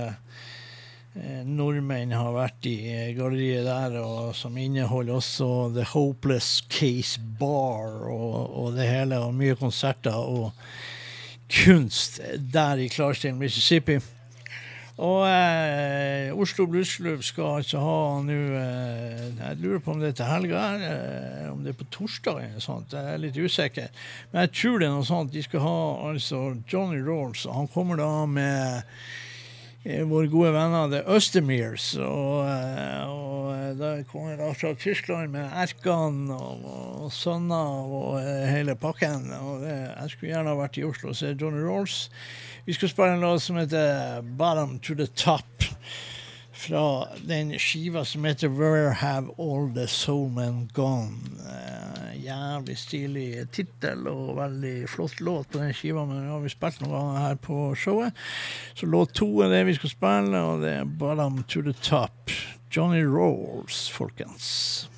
[1.14, 5.46] Eh, nordmenn har vært i eh, galleriet der, og som inneholder også
[5.76, 10.50] The Hopeless Case Bar og, og det hele, og mye konserter og
[11.54, 14.00] kunst der i Clarksdale, Mississippi.
[14.94, 20.20] Og eh, Oslo Bluesklubb skal altså ha nå eh, Jeg lurer på om det er
[20.20, 22.94] til helga, eh, om det er på torsdag eller noe sånt.
[22.94, 24.06] Jeg er litt usikker.
[24.30, 25.34] Men jeg tror det er noe sånt.
[25.34, 25.78] De skal ha
[26.10, 28.82] altså Johnny Rolls, og han kommer da med
[29.84, 31.90] våre gode venner The Østermeers.
[32.00, 36.64] Og, eh, og eh, da kommer da fra Tyskland med Erkan og,
[37.04, 39.28] og sønner og eh, hele pakken.
[39.36, 42.08] Og det, jeg skulle gjerne ha vært i Oslo og sett Johnny Rolls.
[42.64, 45.68] Vi skal spille en låt som heter 'Bottom to the Top'.
[46.54, 51.83] Fra den skiva som heter 'Where Have All The Soulmen Gone'.
[52.24, 56.80] Jævlig stilig tittel og veldig flott låt på den skiva, men vi har vi spilt
[56.80, 58.16] noen ganger her på showet.
[58.78, 62.32] Så låt to er det vi skal spille, og det er 'Bottom to the Top'.
[62.70, 64.88] Johnny Rolls, folkens.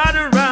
[0.00, 0.49] ride around.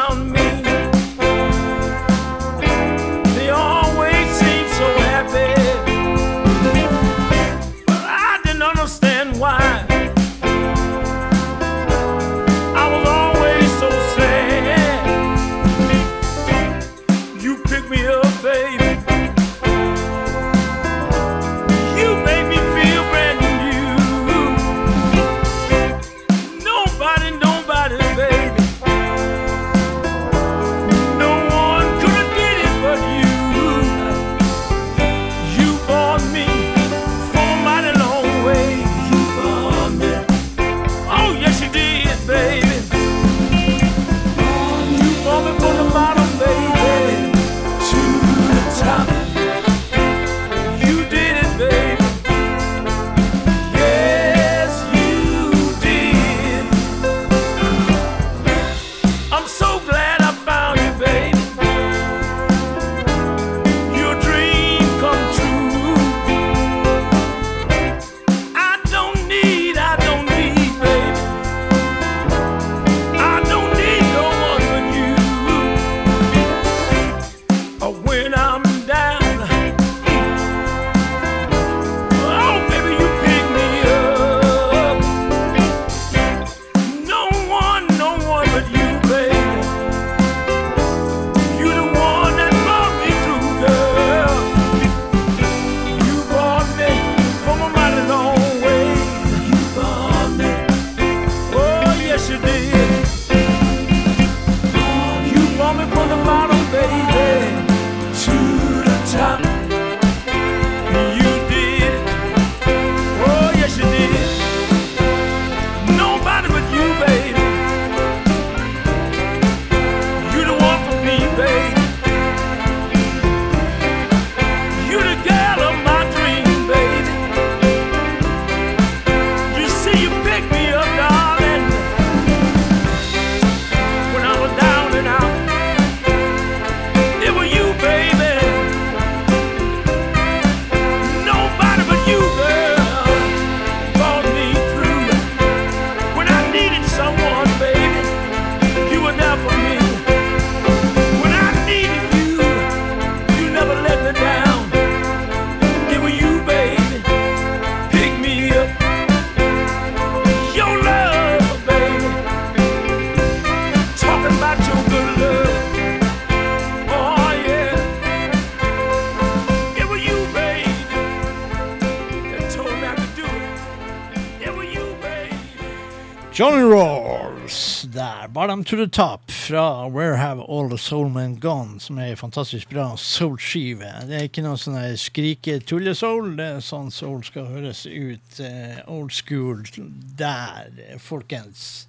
[176.38, 178.28] Johnny Rolls der.
[178.28, 182.16] Bottom to the top fra Where Have All the Soul Men Gone, som er en
[182.16, 183.88] fantastisk bra soul-skive.
[184.06, 188.38] Det er ikke noe sånn skrike-tulle-soul, det er sånn soul skal høres ut.
[188.38, 189.66] eh, old school
[190.14, 190.70] der,
[191.02, 191.88] folkens.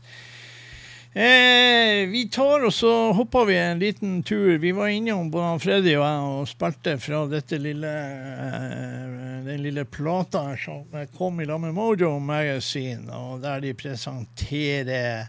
[1.14, 4.58] Eh, vi tar og så hopper vi en liten tur.
[4.58, 7.94] Vi var innom både Freddy og jeg og spilte fra dette lille
[9.92, 10.86] plata som
[11.18, 15.28] kom i lag med Mojo Magazine, og der de presenterer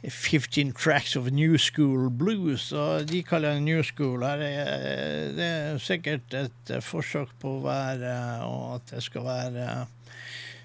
[0.00, 4.24] 15 tracks of New School Blues, og de kaller det New School.
[4.24, 8.14] Her er, det er sikkert et forsøk på å være
[8.48, 9.66] Og at det skal være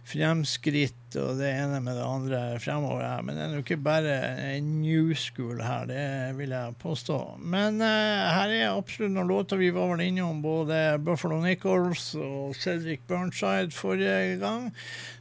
[0.06, 3.24] fremskritt og det ene med det andre fremover her.
[3.26, 4.16] Men det er jo ikke bare
[4.64, 6.06] new school her, det
[6.38, 7.20] vil jeg påstå.
[7.40, 12.56] Men eh, her er absolutt noen låter vi var vel innom, både Buffalo Nichols og
[12.60, 14.72] Cedric Burnside forrige gang.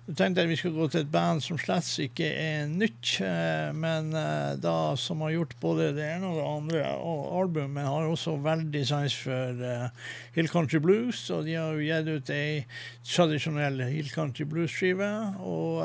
[0.05, 3.70] Jeg tenkte jeg vi skulle gå til et band som slett ikke er nytt, eh,
[3.72, 6.82] men eh, da som har gjort både det ene og det andre.
[7.01, 11.86] Og albumet har også veldig sans for eh, Hill Country Blues, og de har jo
[11.86, 12.66] gitt ut ei
[13.01, 15.09] tradisjonell Hill Country Blues-skive.
[15.40, 15.80] Og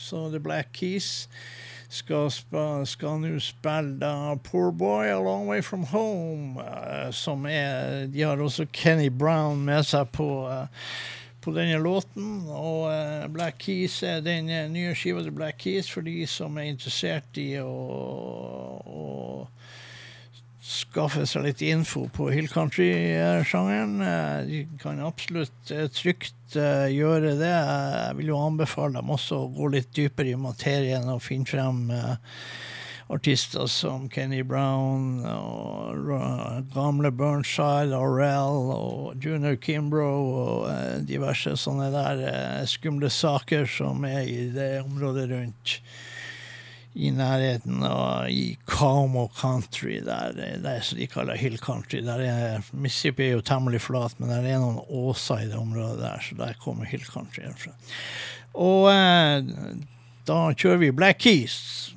[0.00, 1.28] så The Black Keys
[1.90, 2.30] skal,
[2.86, 8.22] skal nå spille da Poor Boy A Long Way From Home, eh, som er De
[8.22, 10.68] har også Kenny Brown med seg på eh,
[11.40, 12.44] på denne låten.
[12.48, 16.58] Og eh, Black Keys er den eh, nye skiva til Black Keys for de som
[16.60, 17.70] er interessert i å,
[18.84, 19.04] å
[20.70, 24.00] skaffe seg litt info på Hill Country-sjangeren.
[24.06, 27.54] Eh, De kan absolutt eh, trygt eh, gjøre det.
[27.54, 31.88] Jeg vil jo anbefale dem også å gå litt dypere i materien og finne frem
[33.10, 36.12] artister som Kenny Brown og
[36.70, 42.22] gamle Burnside, Aurel og Junior Kimbrough og diverse sånne der
[42.70, 45.80] skumle saker som er i det området rundt
[46.94, 50.32] i nærheten og i Como Country, der,
[50.62, 52.02] der de kaller Hill Country.
[52.02, 56.00] Der er, Mississippi er jo temmelig flat, men der er noen åser i det området
[56.02, 57.46] der, så der kommer Hill Country.
[58.54, 59.46] Og eh,
[60.26, 61.94] da kjører vi Black Keys.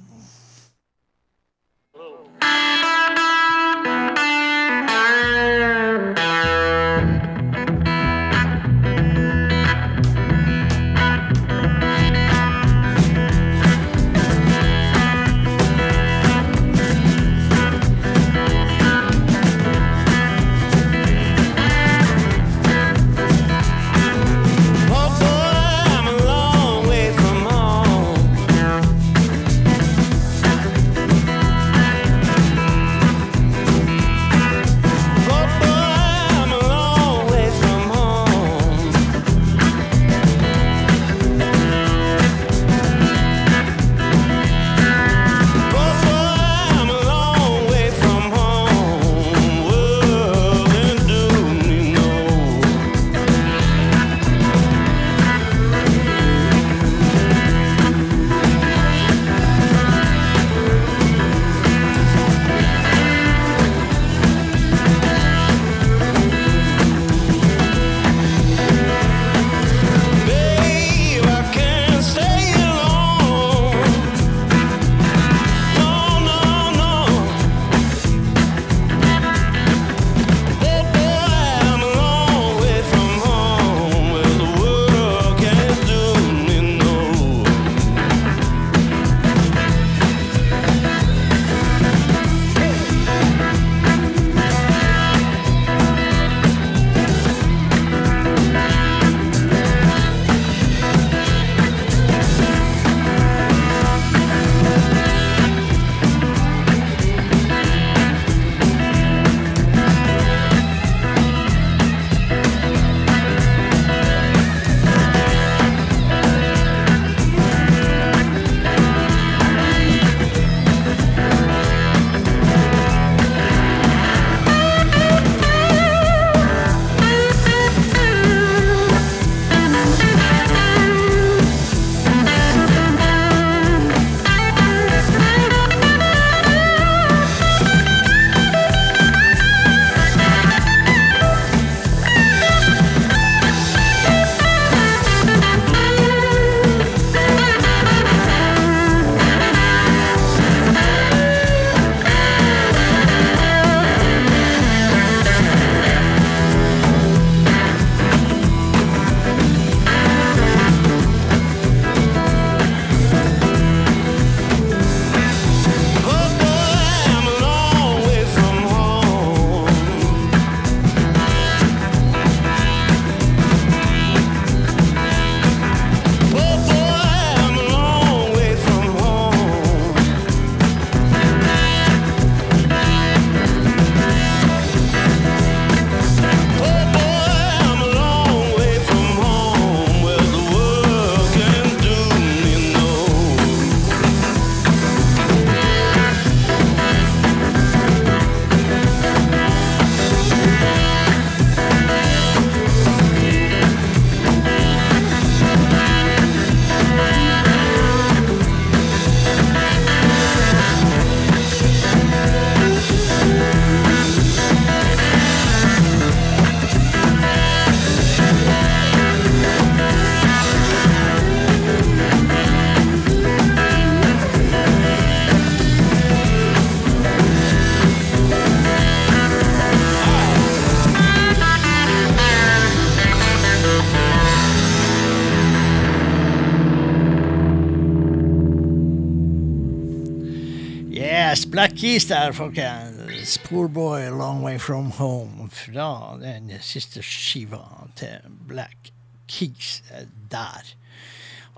[241.94, 243.38] Yes, der, folkens.
[243.38, 245.50] Poor Boy, Long Way From Home.
[245.52, 247.60] Fra den siste skiva
[247.96, 248.89] til Black
[249.30, 249.84] Keys
[250.32, 250.72] der.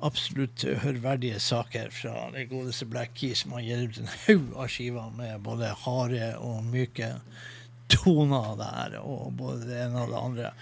[0.03, 4.67] Absolutt hørverdige saker fra det godeste Black Keys, som har gitt ut en haug av
[4.75, 7.13] skiver med både harde og myke
[7.87, 10.55] toner der, og både det ene og det andre.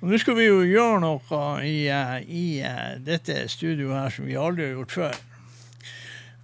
[0.00, 1.90] Og nå skal vi jo gjøre noe i,
[2.24, 2.46] i
[3.04, 5.26] dette studioet her som vi aldri har gjort før.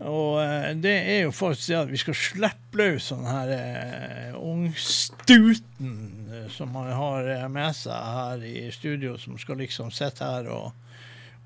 [0.05, 4.35] Og eh, det er jo faktisk det at vi skal slippe løs sånn her uh,
[4.37, 5.95] ungstuten
[6.29, 10.75] eh, som man har med seg her i studio, som skal liksom sitte her og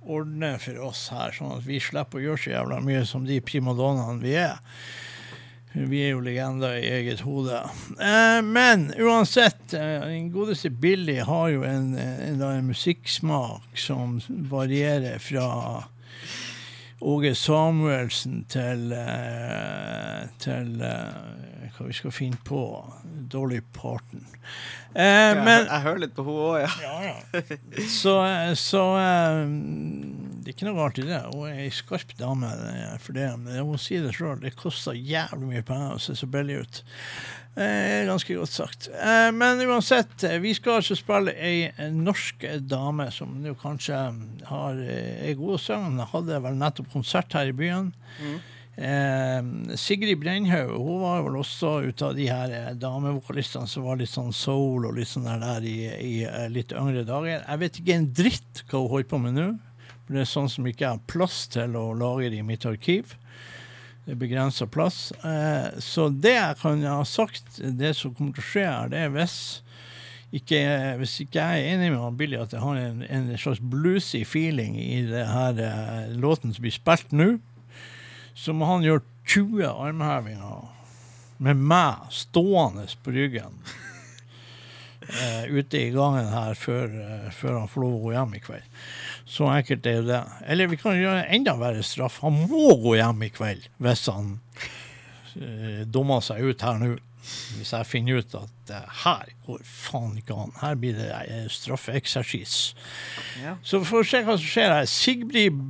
[0.00, 3.38] ordne for oss her, sånn at vi slipper å gjøre så jævla mye som de
[3.44, 4.58] primadonnaene vi er.
[5.70, 7.60] Vi er jo legender i eget hode.
[7.94, 14.18] Eh, men uansett, eh, den godeste Billy har jo en, en, en musikksmak som
[14.50, 15.46] varierer fra
[17.00, 22.60] Åge Samuelsen til, eh, til eh, hva vi skal finne på.
[23.32, 24.26] Dolly Parton.
[24.94, 26.72] Eh, Jeg, men jeg hører litt på henne òg, ja.
[26.84, 27.42] ja, ja.
[27.88, 28.14] Så,
[28.60, 29.44] så eh,
[30.40, 31.20] det er ikke noe galt i det.
[31.34, 32.48] Hun er ei skarp dame
[33.02, 33.28] for det.
[33.42, 36.82] Men hun sier det sjøl, det koster jævlig mye penger å se så billig ut.
[37.60, 38.86] Eh, ganske godt sagt.
[38.94, 43.98] Eh, men uansett, eh, vi skal altså spille ei eh, norsk dame som nå kanskje
[44.48, 45.98] har eh, ei god sang.
[46.12, 47.90] Hadde vel nettopp konsert her i byen.
[48.80, 49.40] Eh,
[49.76, 54.30] Sigrid Brennhaug hun var vel også ut av de her damevokalistene som var litt sånn
[54.32, 56.14] soul og litt sånn der, der i, i
[56.54, 57.42] litt yngre dager.
[57.42, 59.48] Jeg vet ikke en dritt hva hun holder på med nå.
[60.10, 63.14] Det er sånn som ikke har plass til å lage det i mitt arkiv.
[64.04, 65.12] Det er begrensa plass.
[65.22, 69.12] Eh, så det jeg kan ha sagt, det som kommer til å skje det er
[69.14, 69.36] hvis
[70.34, 70.58] ikke,
[70.98, 74.76] hvis ikke jeg er enig med Billy at jeg har en, en slags bluesy feeling
[74.78, 77.32] i det her eh, låten som blir spilt nå,
[78.34, 80.68] så må han gjøre 20 armhevinger
[81.42, 83.54] med meg stående på ryggen
[85.10, 88.42] uh, ute i gangen her før, uh, før han får lov å gå hjem i
[88.44, 88.80] kveld.
[89.30, 90.22] Så enkelt er jo det.
[90.50, 92.18] Eller vi kan gjøre enda verre straff.
[92.24, 94.32] Han må gå hjem i kveld hvis han
[95.38, 96.96] eh, dummer seg ut her nå.
[97.54, 100.56] Hvis jeg finner ut at eh, her går faen ikke an.
[100.58, 102.56] Her blir det eh, straffeeksersis.
[103.44, 103.54] Ja.
[103.62, 104.90] Så vi får se hva som skjer her.
[104.90, 105.62] Sigbrid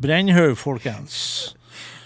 [0.00, 1.18] Brennhaug, folkens.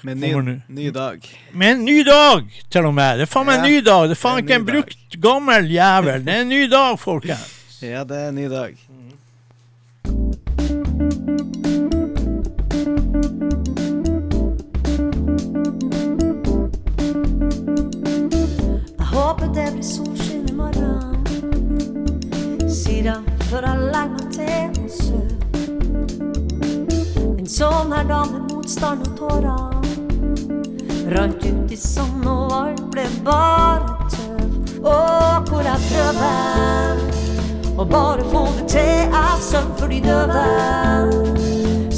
[0.02, 0.32] Med ny,
[0.72, 1.26] ny dag.
[1.52, 3.20] Med en ny dag, til og med.
[3.20, 4.06] Det er faen meg en ny dag.
[4.08, 6.24] Det er faen en ikke en brukt, gammel jævel.
[6.24, 7.50] Det er en ny dag, folkens.
[7.84, 8.80] Ja, det er en ny dag.
[19.80, 21.00] Blir solskinn i morgen.
[23.00, 25.34] Han før jeg legger til å sove.
[27.38, 29.60] En sånn her dag med motstand og tårer.
[31.14, 34.50] Rant ut i sand, og alt ble bare tøv.
[34.84, 34.98] Å,
[35.48, 36.94] hvor jeg prøver
[37.80, 39.00] å bare få det til.
[39.16, 40.44] Jeg søvn for de døve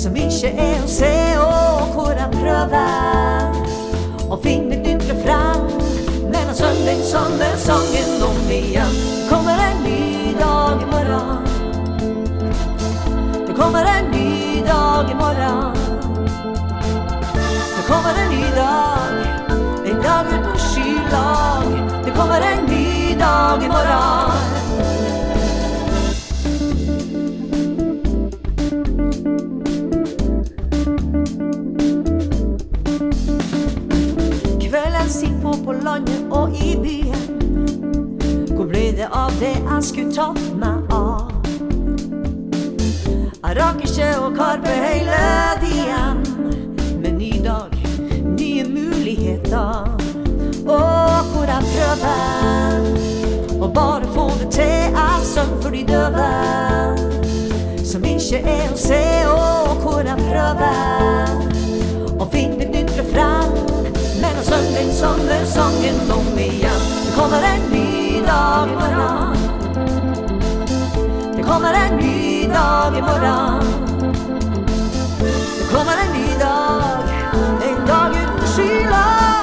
[0.04, 1.14] som ikke er å se.
[1.42, 1.50] Å,
[1.96, 5.51] hvor jeg prøver å finne mitt ytre refreng.
[6.53, 8.96] Men jeg synger er sangen om igjen.
[9.30, 11.46] Kommer en ny dag i morgen.
[13.46, 15.72] Det kommer en ny dag i morgen.
[17.76, 19.14] Det kommer en ny dag,
[19.86, 21.64] en dag uten skylag.
[22.05, 24.31] Det kommer en ny dag i morgen.
[35.64, 37.22] På landet og i byen.
[38.56, 41.30] Hvor ble det av det jeg skulle tatt meg av?
[43.42, 45.20] Jeg rakk ikke å karpe hele
[45.62, 46.22] tiden.
[47.02, 47.74] Med ny dag,
[48.38, 49.86] nye muligheter.
[50.62, 54.90] Og hvor jeg prøver å bare få det til.
[54.96, 56.30] Jeg synger for de døve
[57.92, 59.04] som ikke er å se.
[59.30, 62.71] Og hvor jeg prøver å finne.
[64.53, 66.80] Synger den samme sangen om igjen.
[67.07, 69.36] Det kommer en ny dag i morgen.
[71.36, 73.64] Det kommer en ny dag i morgen.
[75.59, 77.03] Det kommer en ny dag,
[77.62, 79.41] en dag uten skylag.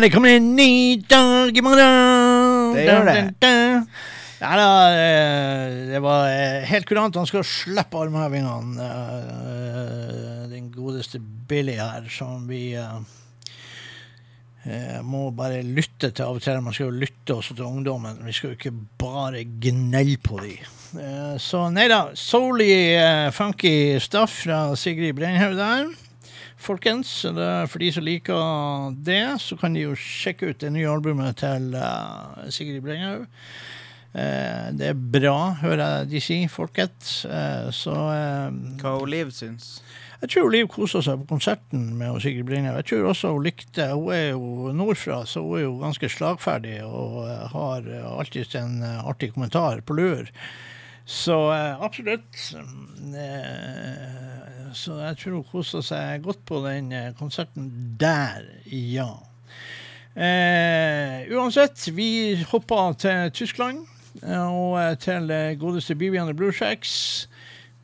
[0.00, 2.74] Det kommer en ny dag i morgen!
[2.76, 3.20] Det gjør det.
[4.40, 7.16] Ja da, eh, det var eh, helt kurant.
[7.20, 8.86] Han skal slippe armhevingene.
[8.86, 12.74] eh, Den godeste Billy her, som vi
[15.04, 16.58] må bare lytte til av og til.
[16.60, 18.18] Man skal jo lytte også til ungdommen.
[18.26, 20.58] Vi skal jo ikke bare gnelle på de.
[21.00, 22.10] Eh, Så nei da.
[22.12, 25.88] Eh, funky stuff fra Sigrid Brennhaug der.
[26.60, 31.38] Folkens, for de som liker det, så kan de jo sjekke ut det nye albumet
[31.40, 33.24] til eh, Sigrid Brennhaug.
[34.12, 37.14] Eh, det er bra, hører jeg de si, folket.
[37.24, 37.96] Eh, så
[38.82, 39.80] Hva Oliv syns.
[40.20, 42.82] jeg tror Liv kosa seg på konserten med Sigrid Brennhaug.
[42.82, 46.82] Jeg tror også hun likte Hun er jo nordfra, så hun er jo ganske slagferdig
[46.84, 47.22] og
[47.54, 47.88] har
[48.18, 50.28] alltid en artig kommentar på lur.
[51.10, 52.38] Så eh, absolutt.
[53.18, 57.66] Eh, så jeg tror hun kosa seg godt på den eh, konserten
[57.98, 59.10] der, ja.
[60.14, 63.86] Eh, uansett, vi hoppa til Tyskland
[64.26, 67.26] og til godeste Bibiane Blue Shacks.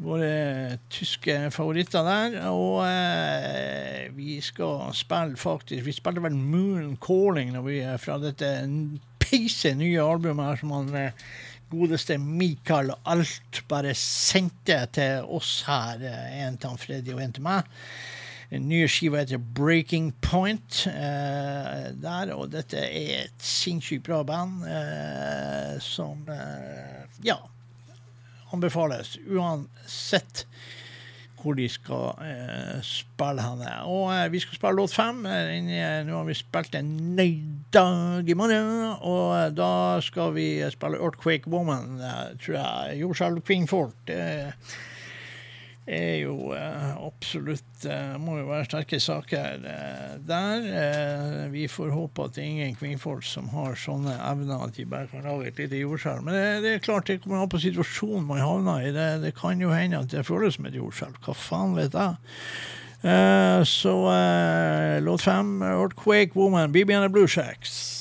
[0.03, 2.39] Våre tyske favoritter der.
[2.53, 8.51] Og eh, vi skal spille faktisk Vi spilte vel Moon Calling når vi fra dette
[9.23, 10.93] peise nye albumet her som han
[11.71, 16.03] godeste Mikael Alt bare sendte til oss her.
[16.03, 17.65] eh, En til Freddy og en til meg.
[18.51, 20.85] Den nye skiva heter Breaking Point.
[20.87, 27.41] Eh, der, og dette er et sinnssykt bra band eh, som eh, Ja.
[28.55, 30.45] Anbefales uansett
[31.47, 33.71] hvor de skal eh, spille henne.
[33.87, 35.23] Og eh, vi skal spille låt fem.
[35.31, 37.29] Eh, eh, Nå har vi spilt en ny
[37.75, 38.73] dag i morgen,
[39.07, 39.71] og eh, da
[40.05, 43.01] skal vi spille Earthquake Woman, eh, tror jeg.
[43.05, 43.95] Jordskjelv Kvinnfolk.
[44.11, 44.21] Det
[45.87, 51.49] er jo eh, absolutt eh, Må jo være sterke saker eh, der.
[51.53, 55.11] Vi får håpe at det er ingen kvinnfolk som har sånne evner at de bare
[55.13, 56.27] kan lage et lite jordskjelv.
[56.27, 58.95] Men det, det er klart det kommer an på situasjonen man havner i.
[58.97, 61.21] Det, det kan jo hende at det føles som et jordskjelv.
[61.23, 62.19] Hva faen vet jeg?
[63.07, 67.95] Uh, så uh, låt fem, Earthquake Woman, BB and the Blue Shacks.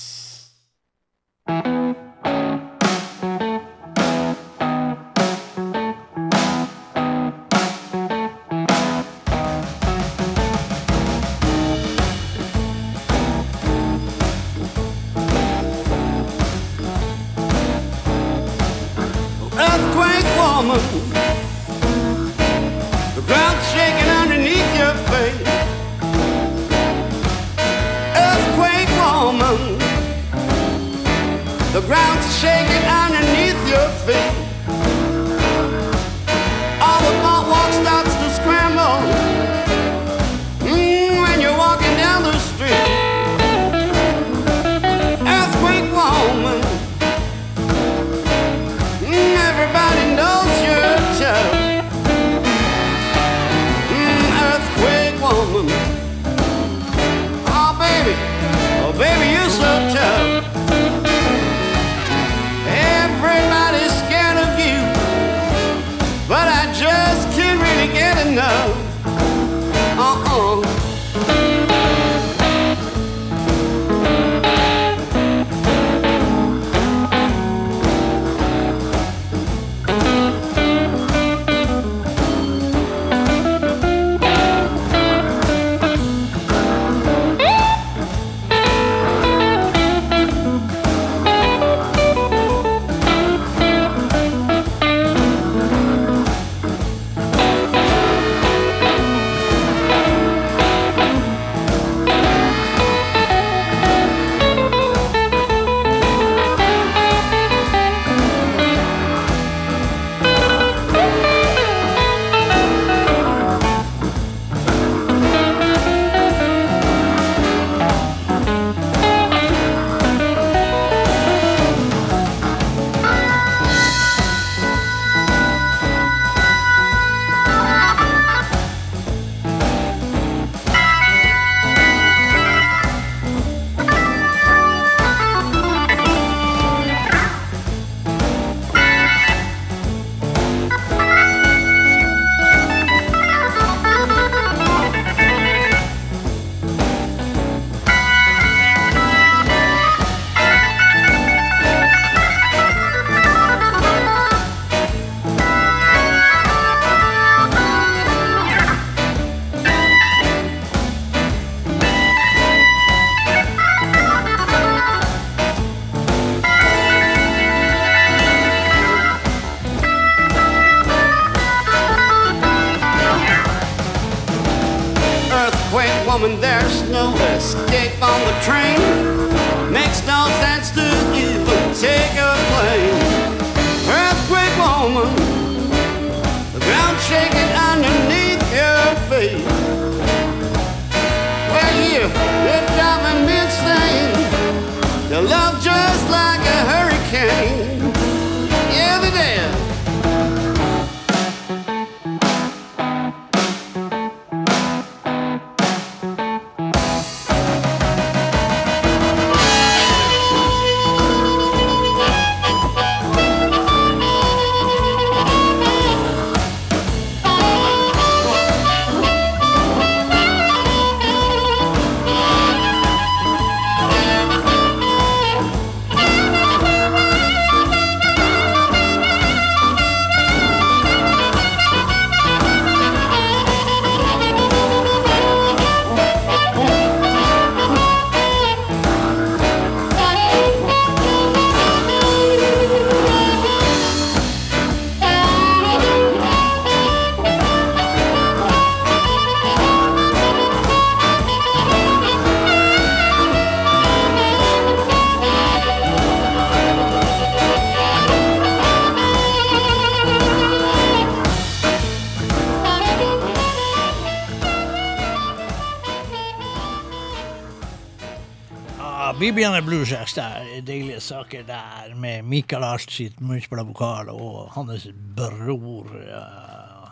[269.26, 274.84] Ja, Bibiane Bluesjacks der, deilige saker der, med Mikael Art sitt munnspillavokal og hans
[275.18, 276.92] bror uh,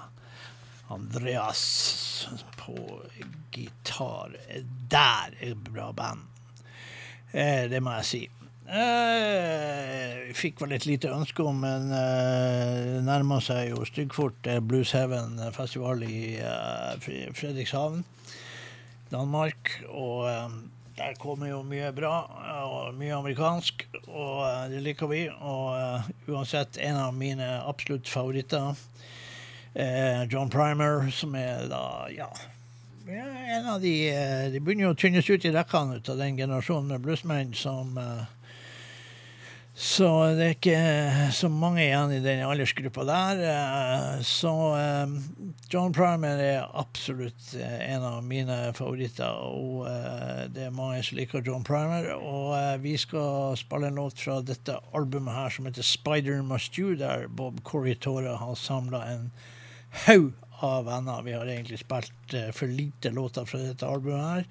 [0.95, 1.61] Andreas
[2.57, 2.73] på
[3.53, 4.33] gitar.
[4.89, 6.25] Der er bra band.
[7.35, 8.23] Uh, det må jeg si.
[8.65, 15.37] Uh, fikk vel et lite ønske om, men uh, nærmer seg jo styggfort eh, Bluesheaven
[15.53, 16.97] festival i uh,
[17.37, 18.01] Fredrikshavn.
[19.13, 19.69] Danmark.
[19.89, 20.55] Og eh,
[20.97, 22.15] der kommer jo mye bra,
[22.69, 25.25] og mye amerikansk, og eh, det liker vi.
[25.33, 28.73] Og eh, uansett, en av mine absolutt favoritter,
[29.73, 32.29] eh, John Primer, som er da, ja
[33.07, 36.93] en av de eh, De begynner jo å tynnes ut i rekkene av den generasjonen
[36.93, 38.23] med bluesmenn som eh,
[39.73, 43.39] så det er ikke så mange igjen i den aldersgruppa der.
[43.49, 45.15] eh, Så eh,
[45.73, 49.33] John Primer er absolutt eh, en av mine favoritter.
[49.33, 52.11] Og eh, det er mange som liker John Primer.
[52.19, 56.77] Og eh, vi skal spille en låt fra dette albumet her som heter Spider Must
[56.77, 59.31] You, der Bob Corritore har samla en
[60.05, 60.31] haug
[60.63, 61.21] av venner.
[61.21, 64.45] Vi har egentlig spilt eh, for lite låter fra dette albumet her.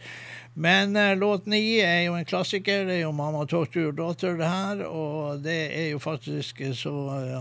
[0.55, 2.85] Men eh, låt ni er jo en klassiker.
[2.85, 4.85] Det er jo 'Mamma Talk to Your Daughter', det her.
[4.87, 6.93] Og det er jo faktisk eh, så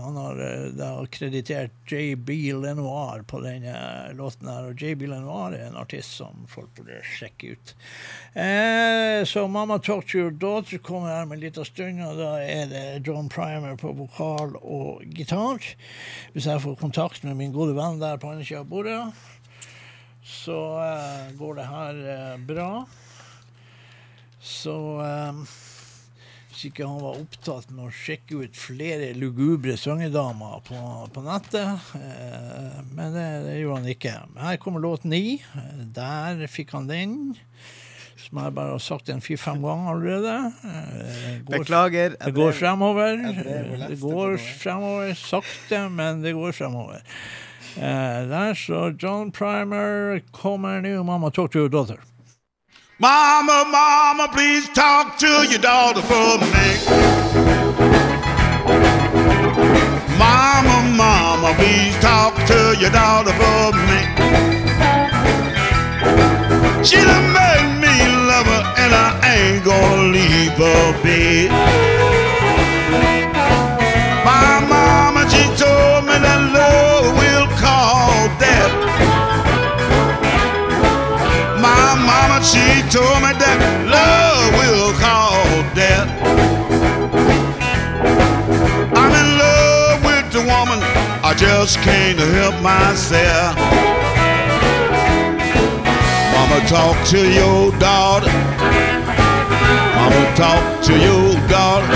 [0.02, 0.40] Han har
[0.76, 2.30] da kreditert JB
[2.62, 3.76] Lenoir på denne
[4.16, 4.70] låten her.
[4.70, 7.74] Og JB Lenoir er en artist som folk burde sjekke ut.
[8.32, 12.32] Eh, så 'Mamma Talk to Your Daughter' kommer her med en liten stund, og da
[12.40, 15.60] er det John Primer på vokal og gitar.
[16.32, 19.02] Hvis jeg får kontakt med min gode venn der på andre av bordet,
[20.22, 22.70] så uh, går det her uh, bra.
[24.42, 25.36] Så eh,
[26.50, 30.78] hvis ikke han var opptatt med å sjekke ut flere lugubre sangedamer på,
[31.14, 31.92] på nettet.
[32.90, 34.14] Men det, det gjorde han ikke.
[34.42, 35.38] Her kommer låt ni.
[35.94, 37.14] Der fikk han den.
[38.18, 40.34] Som jeg bare har sagt en fire-fem ganger allerede.
[41.46, 42.18] Går- Beklager.
[42.18, 43.22] det går fremover.
[43.86, 47.06] Det går fremover, sakte, men det går fremover.
[47.76, 51.02] Eh, der så John Primer kommer nå.
[51.02, 51.30] Mama.
[51.30, 51.96] talk to your daughter.
[52.98, 56.66] Mama, mama, please talk to your daughter for me.
[60.18, 64.00] Mama, mama, please talk to your daughter for me.
[66.84, 67.96] She done made me
[68.28, 71.91] love her, and I ain't gonna leave her be.
[82.42, 85.46] She told me that love will call
[85.78, 86.10] death.
[88.98, 90.82] I'm in love with the woman,
[91.22, 93.54] I just can't help myself.
[96.34, 98.32] Mama, talk to your daughter.
[99.94, 101.86] Mama, talk to your daughter.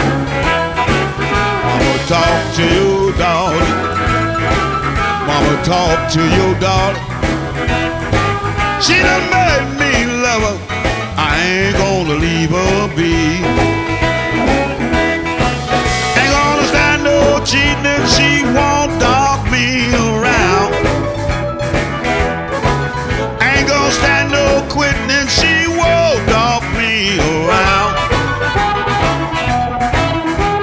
[1.66, 3.66] Mama, talk to your daughter.
[5.26, 7.02] Mama, talk to your daughter.
[8.80, 10.58] She done made me forever.
[11.16, 13.14] I ain't gonna leave her be.
[16.18, 20.72] Ain't gonna stand no cheating if she won't dog me around.
[23.42, 27.94] Ain't gonna stand no quitting if she won't dog me around.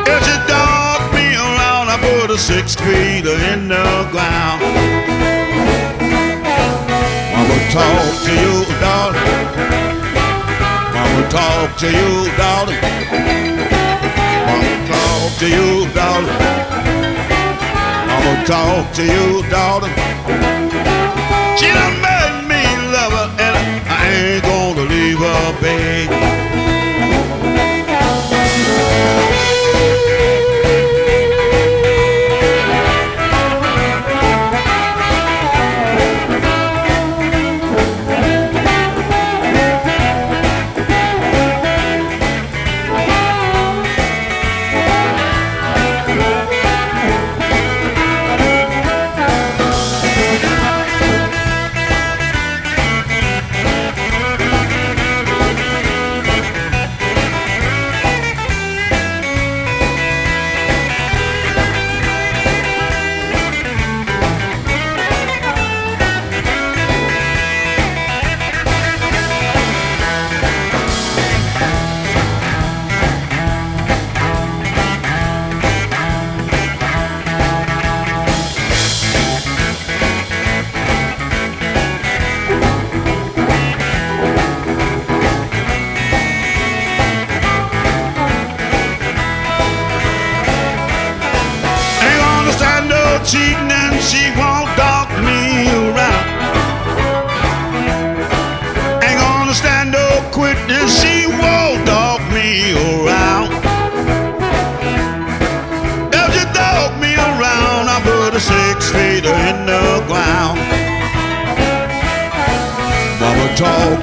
[0.08, 5.23] If she dog me around, I put a six feet in the ground.
[7.74, 9.24] Talk to you, darling.
[10.94, 12.80] Mama talk to you, darling.
[14.46, 16.38] Mama talk to you, darling.
[18.08, 19.96] Mama talk to you, darling.
[21.58, 22.62] She done made me
[22.94, 23.56] love her, and
[23.90, 26.23] I ain't gonna leave her, babe.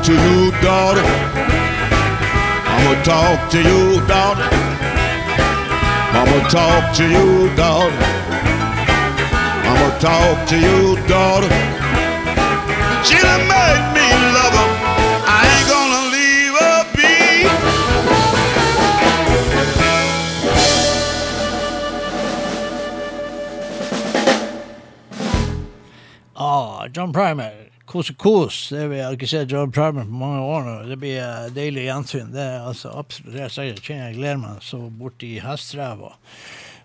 [0.05, 1.05] To you, daughter.
[2.73, 4.49] I'ma talk to you, daughter.
[6.19, 8.05] I'ma talk to you, daughter.
[9.69, 11.51] I'ma talk to you, daughter.
[13.05, 14.71] She done made me love her.
[15.27, 17.15] I ain't gonna leave her be.
[26.37, 27.70] Ah, John Primer.
[27.91, 28.57] Kos og kos.
[28.71, 30.75] Jeg ikke sett John Primer på mange år nå.
[30.87, 32.29] Det blir uh, deilig gjensyn.
[32.31, 33.81] Det er altså absolutt det jeg sier.
[33.91, 36.13] Jeg gleder meg så borti hesteræva.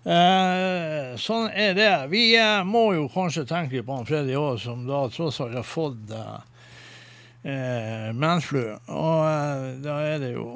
[0.06, 1.92] Uh, sånn er det.
[2.10, 5.66] Vi uh, må jo kanskje tenke på han Freddy Aas, som da tross alt har
[5.66, 6.42] fått uh,
[7.46, 8.64] uh manflu.
[8.90, 10.50] Og eh, da er det jo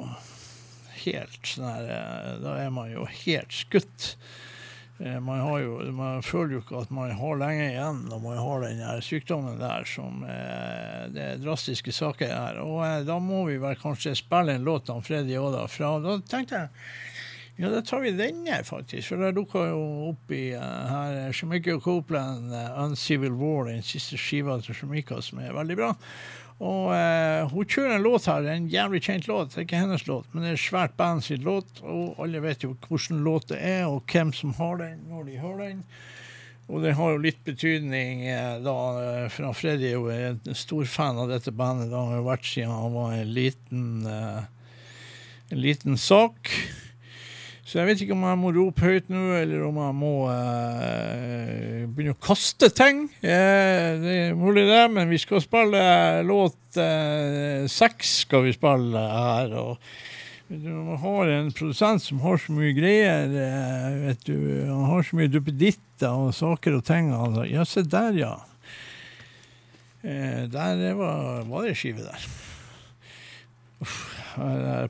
[1.05, 4.15] helt sånn her eh, Da er man jo helt skutt.
[5.01, 8.65] Eh, Man, jo, man føler jo ikke at man har lenge igjen når man har
[8.65, 12.59] den sykdommen der, som eh, det er drastiske saker her.
[12.61, 16.19] Og eh, da må vi vel kanskje spille en låt av Freddy Aada fra Da
[16.29, 16.75] tenkte jeg
[17.59, 19.11] ja, da tar vi denne, faktisk.
[19.11, 24.17] For det dukka jo opp i uh, her Shemika Copeland, uh, 'Uncivil War', den siste
[24.17, 25.91] skiva til Shemika, som er veldig bra.
[26.61, 29.51] Og eh, hun kjører en låt her, en jævlig kjent låt.
[29.51, 31.81] Det er ikke hennes låt, men det er svært band sin låt.
[31.81, 35.39] Og alle vet jo hvordan låt det er, og hvem som har den når de
[35.41, 35.85] hører den.
[36.71, 40.85] Og det har jo litt betydning eh, da, eh, for Freddy er jo en stor
[40.87, 41.89] fan av dette bandet.
[41.91, 44.77] Det har jo vært siden han var en liten, eh,
[45.51, 46.53] en liten sak.
[47.71, 51.85] Så jeg vet ikke om jeg må rope høyt nå, eller om jeg må eh,
[51.87, 53.05] begynne å kaste ting.
[53.23, 55.79] Eh, det er mulig det, men vi skal spille
[56.27, 59.55] låt eh, seks skal vi spille her.
[59.55, 64.35] og Når man har en produsent som har så mye greier, eh, vet du,
[64.67, 68.33] han har så mye duppeditter og saker og ting sa, Ja, se der, ja.
[70.03, 72.27] Eh, der var, var det skive der.
[73.79, 74.01] Uff,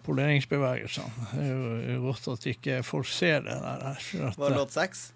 [0.06, 1.12] poleringsbevegelsene.
[1.34, 3.96] Det er jo godt at ikke folk ser det der.
[3.96, 5.12] at- Var det låt seks?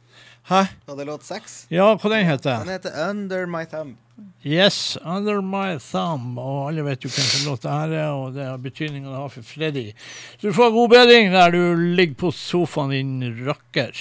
[0.49, 0.63] Hæ?
[0.87, 1.67] Var det låt seks?
[1.71, 3.95] Ja, hva den heter Den heter Under My Thumb.
[4.45, 6.37] Yes, Under My Thumb.
[6.37, 9.15] Og alle vet jo hvem som låt det her er, og det har betydning det
[9.15, 9.91] har for Freddy.
[10.39, 13.91] Så du får god bedring der du ligger på sofaen, din rakker.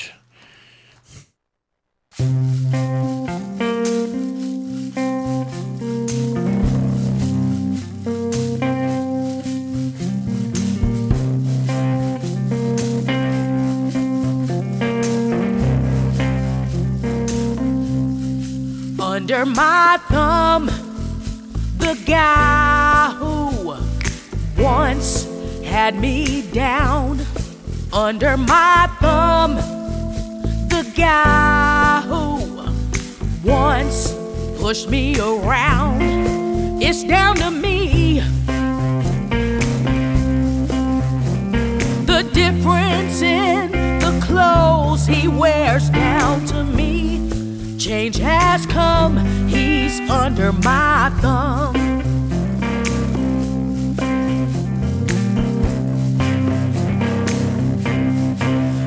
[19.25, 20.67] Under my thumb,
[21.79, 23.75] the guy who
[24.63, 25.27] once
[25.65, 27.21] had me down.
[27.91, 29.55] Under my thumb,
[30.69, 34.13] the guy who once
[34.61, 36.03] pushed me around.
[36.83, 38.21] It's down to me.
[42.05, 43.71] The difference in
[44.01, 47.34] the clothes he wears down to me.
[47.85, 51.77] Change has come, he's under my thumb.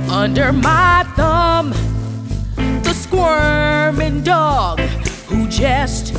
[0.10, 1.70] Under my thumb,
[2.82, 4.80] the squirming dog
[5.28, 6.10] who just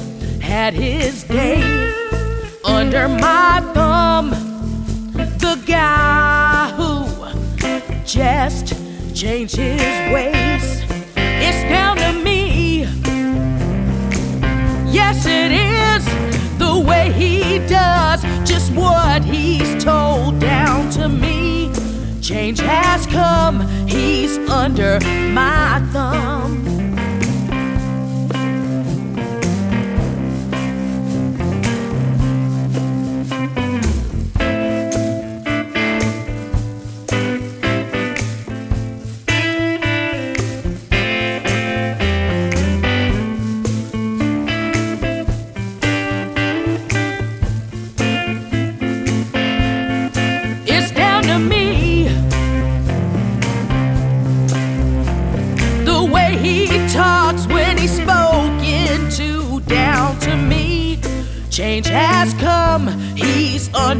[0.41, 1.61] had his day.
[2.65, 4.31] Under my thumb,
[5.15, 8.73] the guy who just
[9.17, 10.85] changed his ways.
[11.17, 12.38] It's down to me.
[15.19, 21.73] Yes, it is the way he does just what he's told down to me.
[22.23, 25.01] Change has come, he's under
[25.33, 26.78] my thumb.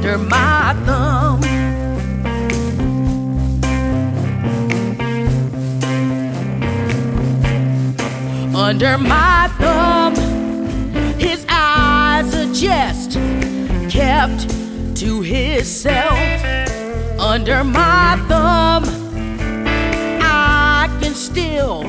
[0.09, 1.45] Under my thumb.
[8.55, 10.15] Under my thumb,
[11.19, 13.19] his eyes are just
[13.91, 14.49] kept
[14.97, 16.19] to himself.
[17.21, 18.85] Under my thumb,
[20.23, 21.83] I can still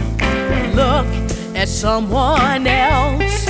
[0.74, 1.08] look
[1.56, 3.46] at someone else.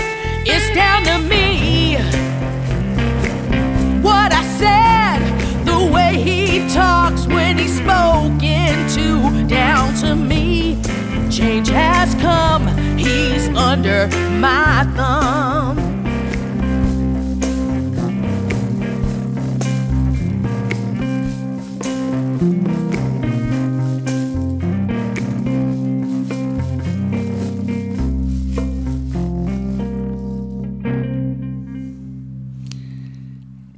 [0.45, 2.18] It's down to me.
[6.73, 10.79] Talks when he's spoken to, down to me.
[11.31, 12.67] Change has come,
[12.97, 14.07] he's under
[14.39, 15.77] my thumb.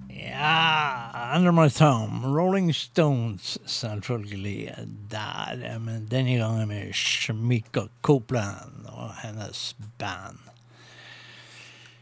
[0.09, 2.20] Ja, Under My Thumb.
[2.51, 4.73] Rolling Stones, selvfølgelig.
[5.11, 5.79] Der.
[5.79, 9.69] Men denne gangen med Shmika Copeland og hennes
[9.99, 10.41] band.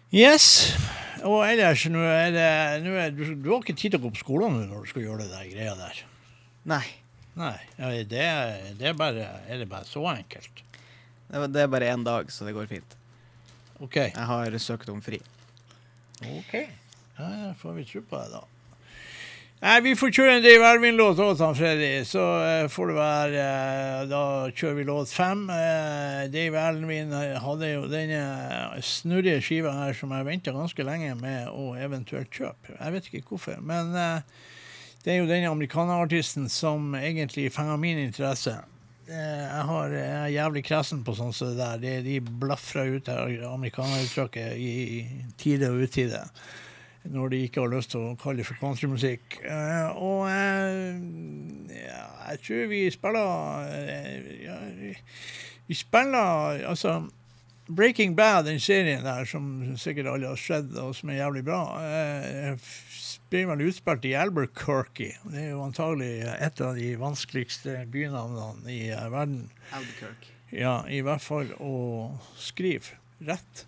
[0.09, 0.73] Yes.
[1.21, 2.49] Og ellers, nå er det,
[2.81, 5.05] nå er, du, du har ikke tid til å gå på skolen når du skal
[5.05, 6.03] gjøre det der greia der.
[6.73, 6.83] Nei.
[7.37, 8.27] Nei, ja, det,
[8.81, 10.65] det er, bare, er det bare så enkelt?
[11.29, 12.97] Det er bare én dag, så det går fint.
[13.77, 14.01] OK.
[14.01, 15.21] Jeg har søkt om fri.
[16.25, 16.55] Ok.
[16.57, 18.47] Ja, ja, får vi tro på det, da.
[19.59, 22.05] Nei, Vi får kjøre en Dave Elvin-låt også, Freddy.
[22.07, 24.21] Så uh, får det være uh, Da
[24.55, 25.41] kjører vi låt fem.
[25.51, 27.11] Uh, Dave Elvin
[27.43, 28.21] hadde jo denne
[28.85, 32.77] snurrige skiva her som jeg venta ganske lenge med å eventuelt kjøpe.
[32.77, 33.91] Jeg vet ikke hvorfor, men
[35.03, 38.55] det er jo denne amerikanerartisten som egentlig fenger min interesse.
[39.09, 41.83] Jeg, har, jeg er jævlig kresen på sånn som det der.
[41.83, 43.19] De, de blafrer ut det
[43.49, 46.23] amerikaneruttrykket i, i tide og utide.
[47.09, 49.39] Når de ikke har lyst til å kalle det for countrymusikk.
[49.41, 50.99] Uh, og uh,
[51.73, 53.29] ja, jeg tror vi spiller
[53.65, 54.97] uh, ja, vi-
[55.69, 56.99] Vi spiller altså
[57.69, 61.59] Breaking Bad, den serien der som sikkert alle har sett, og som er jævlig bra,
[63.29, 65.11] blir vel utspilt i Albuquerque.
[65.29, 66.09] Det er jo antagelig
[66.39, 68.79] et av de vanskeligste bynavnene i
[69.13, 69.43] verden.
[69.77, 70.33] Albuquerque.
[70.57, 71.75] Ja, i hvert fall å
[72.41, 72.97] skrive
[73.29, 73.67] rett.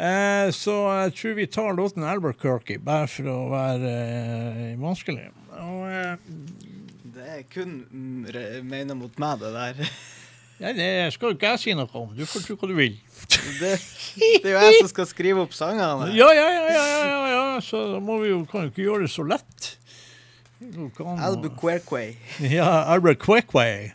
[0.00, 5.26] Eh, så jeg tror vi tar låten Albuquerque, bare for å være eh, vanskelig.
[5.60, 6.14] Og, eh,
[7.10, 9.90] Det er kun mm, mener mot meg, det der.
[10.62, 12.14] ja, det skal jo ikke jeg si noe om.
[12.16, 12.96] Du får tro hva du vil.
[13.60, 13.74] Det,
[14.42, 16.08] det er jo jeg som skal skrive opp sangene.
[16.16, 19.04] Ja, ja, ja, ja, ja, ja, så da må vi jo, kan jo ikke gjøre
[19.06, 19.70] det så lett.
[20.60, 22.02] Albuquerque.
[22.44, 23.92] Ja, Albuquerque.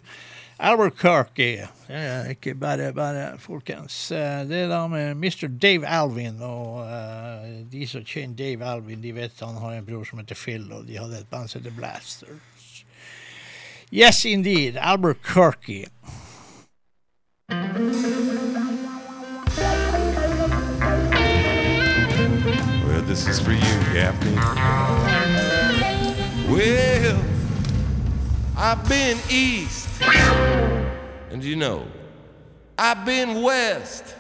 [0.60, 1.68] Albuquerque.
[1.88, 4.08] Er ikke bare bare, folkens.
[4.48, 5.48] Det er da med Mr.
[5.62, 10.04] Dave Alvin, og eh, de som kjenner Dave Alvin, de vet han har en bror
[10.08, 12.86] som heter Phil, og de hadde et band som heter Blasters.
[13.92, 14.78] Yes, indeed.
[14.78, 15.86] Albuquerque.
[22.86, 24.36] Well, this is for you, Gaffney.
[26.50, 27.22] Well,
[28.58, 31.86] I've been east, and you know,
[32.78, 34.16] I've been west.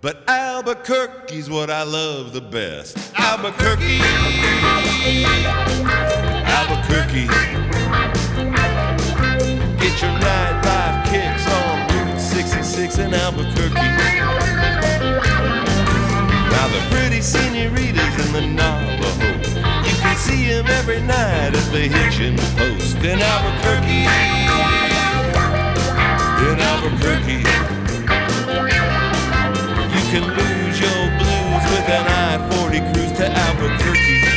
[0.00, 2.96] But Albuquerque's what I love the best.
[3.18, 4.00] Albuquerque,
[6.46, 7.26] Albuquerque.
[9.76, 13.74] Get your nightlife kicks on Route 66 in Albuquerque.
[16.50, 19.59] Now the pretty senoritas in the Navajo,
[20.20, 24.04] see him every night at the Hitchin post in Albuquerque.
[26.48, 27.40] In Albuquerque,
[29.94, 34.29] you can lose your blues with an I-40 cruise to Albuquerque.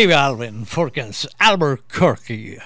[0.00, 1.26] Davy Alvin, folkens.
[1.36, 2.62] Albuquerque.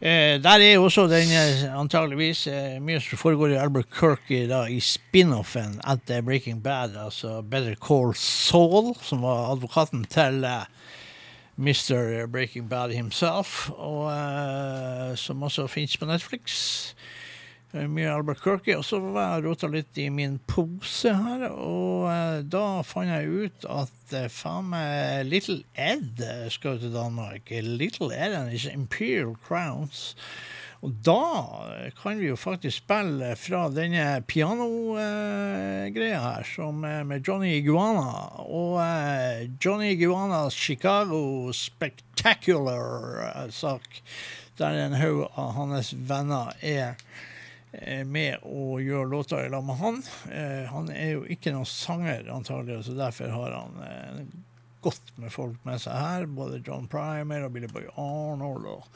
[0.00, 4.80] Eh, der er også den eh, antageligvis eh, mye som foregår i Albuquerque da, i
[4.82, 10.66] spin-offen etter Breaking Bad, altså Better Call Saul, som var advokaten til eh,
[11.54, 12.26] Mr.
[12.26, 16.96] Breaking Bad himself, og eh, som også finnes på Netflix.
[17.72, 18.76] Eh, Mye Albuquerque.
[18.78, 23.28] Og så var jeg rota litt i min pose her, og eh, da fant jeg
[23.28, 26.22] ut at eh, faen meg Little Ed
[26.54, 27.50] skal til Danmark.
[27.50, 30.16] Little Ed and his Imperial Crowns.
[30.78, 37.58] Og da kan vi jo faktisk spille fra denne pianogreia her, som er med Johnny
[37.58, 38.38] Iguana.
[38.46, 38.78] Og
[39.58, 43.82] Johnny Iguanas Chicago Spectacular-sak,
[44.62, 46.94] der en haug av hans venner er
[48.08, 50.02] med å gjøre låter i lag med han.
[50.32, 54.22] Eh, han er jo ikke noen sanger, antagelig, så derfor har han eh,
[54.84, 56.26] godt med folk med seg her.
[56.30, 58.86] Både John Primer og Billy Boy Arnold og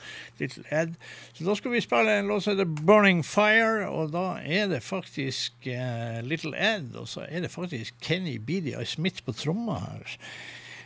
[0.41, 0.97] Little Ed.
[1.35, 4.83] Så da skal vi spille en låt som heter Burning Fire, og da er det
[4.87, 10.19] faktisk eh, Little Ed, og så er det faktisk Kenny BDI Smith på tromma her.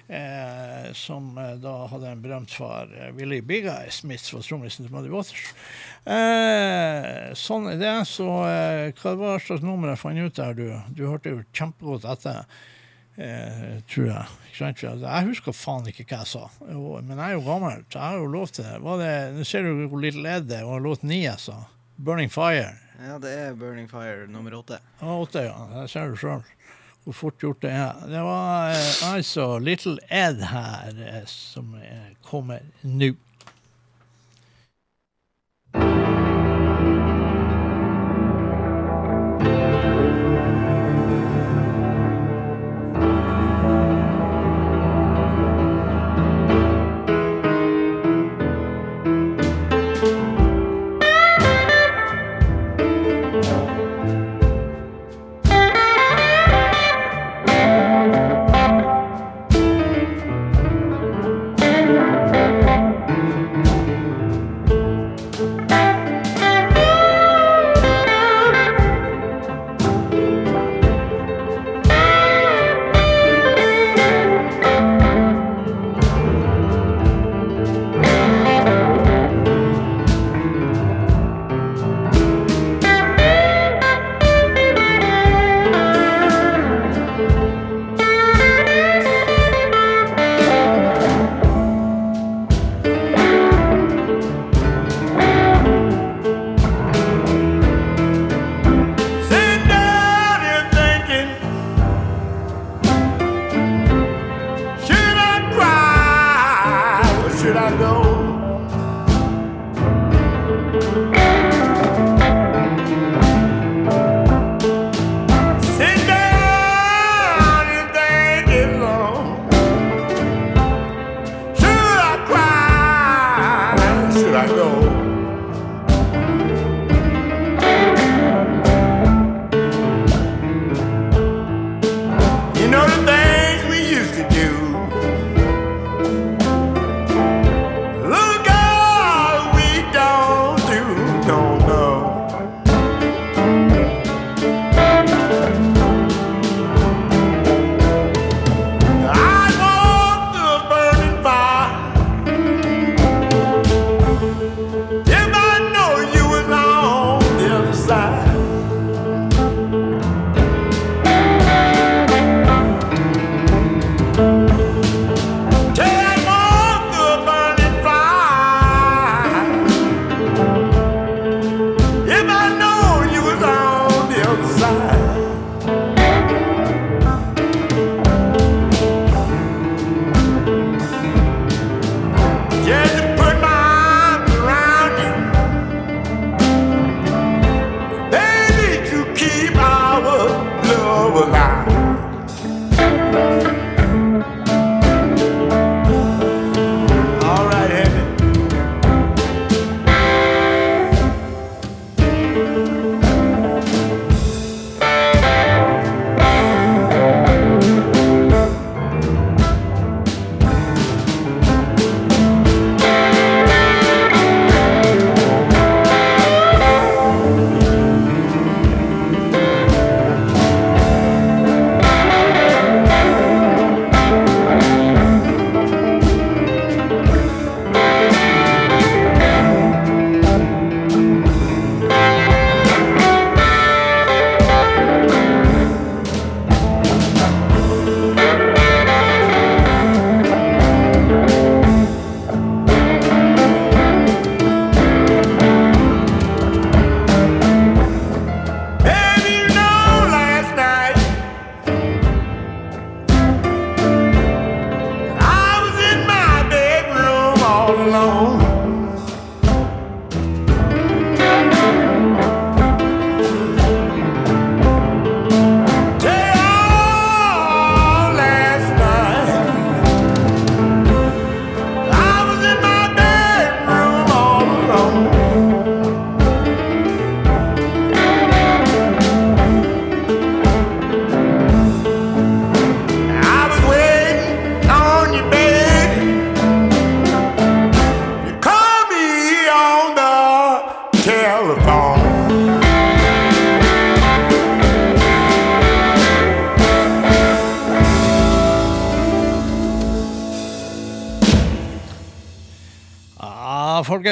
[0.09, 4.87] Eh, som eh, da hadde en berømt far, eh, Willy Big Eye Smith, var trommisen
[4.87, 5.49] til Muddy Waters.
[6.07, 7.95] Eh, sånn er det.
[8.07, 10.69] Så eh, hva var slags nummer jeg fant ut der, du?
[10.95, 12.45] Du hørte jo kjempegodt etter.
[13.16, 14.27] Eh, tror jeg.
[14.61, 16.47] Jeg husker faen ikke hva jeg sa.
[16.69, 18.78] Men jeg er jo gammel, så jeg har jo lov til det.
[18.85, 21.62] Var det Nå ser du hvor liten er det, og låt ni jeg sa.
[21.97, 22.74] Burning Fire.
[23.01, 24.78] Ja, det er Burning Fire nummer åtte.
[25.01, 25.57] Ja, åtte, ja.
[25.73, 26.45] Det ser du sjøl.
[27.07, 28.01] Hvor fort gjort det er.
[28.11, 33.12] Det var eh, altså Little Ed her eh, som eh, kommer nå.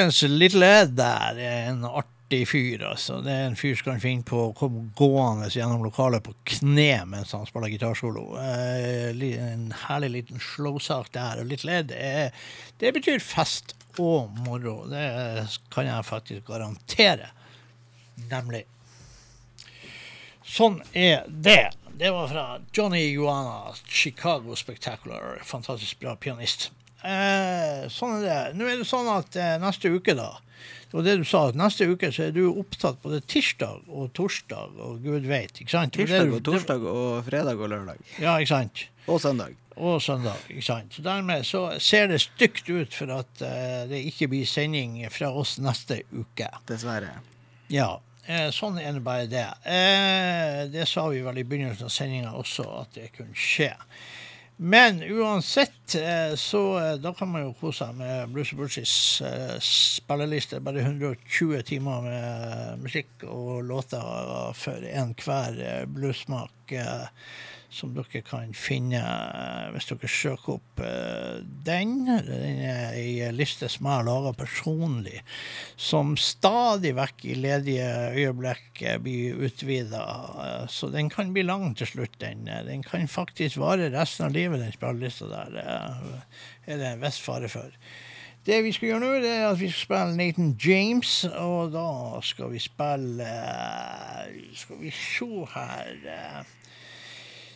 [0.05, 0.39] Folkens.
[0.39, 3.21] Little Ed der er en artig fyr, altså.
[3.21, 7.05] Det er en fyr som kan finne på å komme gående gjennom lokalet på kne
[7.05, 8.37] mens han spiller gitarsolo.
[8.37, 11.41] Eh, en herlig liten slowsak der.
[11.41, 12.31] Og Little Ed er,
[12.79, 14.85] det betyr fest og moro.
[14.89, 17.31] Det kan jeg faktisk garantere.
[18.29, 18.65] Nemlig.
[20.45, 21.73] Sånn er det.
[21.95, 25.39] Det var fra Johnny Juana, Chicago Spectacular.
[25.47, 26.71] Fantastisk bra pianist.
[27.05, 28.39] Eh, sånn er det.
[28.57, 30.31] Nå er det sånn at eh, neste uke, da
[30.89, 34.09] Det var det du sa, at neste uke så er du opptatt både tirsdag og
[34.17, 35.59] torsdag og gud veit.
[35.61, 35.93] Ikke sant?
[35.97, 38.01] Tirsdag og torsdag og fredag og lørdag.
[38.21, 38.85] Ja, ikke sant?
[39.05, 39.53] Og søndag.
[39.75, 40.39] og søndag.
[40.49, 40.93] ikke sant?
[40.95, 45.29] Så Dermed så ser det stygt ut for at eh, det ikke blir sending fra
[45.35, 46.47] oss neste uke.
[46.69, 47.11] Dessverre.
[47.69, 49.45] Ja, eh, sånn er det bare det.
[49.67, 53.73] Eh, det sa vi vel i begynnelsen av sendinga også, at det kunne skje.
[54.57, 59.57] Men uansett, eh, så eh, da kan man jo kose seg med Blues Bursis eh,
[59.59, 60.61] spilleliste.
[60.63, 65.59] Bare 120 timer med musikk og låter for enhver
[65.91, 66.71] bluesmak.
[67.75, 72.05] Som dere kan finne eh, hvis dere søker opp eh, den.
[72.07, 75.19] Den er ei liste som jeg har laga personlig,
[75.75, 80.05] som stadig vekk i ledige øyeblikk eh, blir utvida.
[80.71, 82.17] Så den kan bli lang til slutt.
[82.23, 85.55] Den, den kan faktisk vare resten av livet, den spillelista der.
[86.65, 87.71] Det er det en viss fare for.
[88.45, 92.21] Det vi skal gjøre nå, det er at vi skal spille Nathan James, og da
[92.21, 93.31] skal vi spille
[94.53, 96.45] Skal vi se her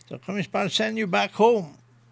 [0.10, 1.66] da kan vi spille 'Send You Back Home'.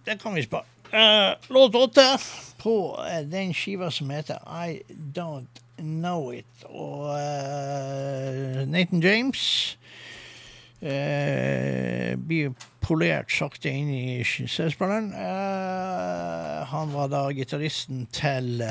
[0.06, 0.64] Det kan vi spille.
[0.94, 2.18] Uh, låt åtte
[2.58, 4.82] på uh, den skiva som heter 'I
[5.18, 6.66] Don't Know It'.
[6.66, 9.78] Og uh, Nathan James
[12.28, 12.52] blir
[12.88, 15.10] polert sakte inn i CD-spilleren.
[15.14, 18.62] Eh, han var da gitaristen til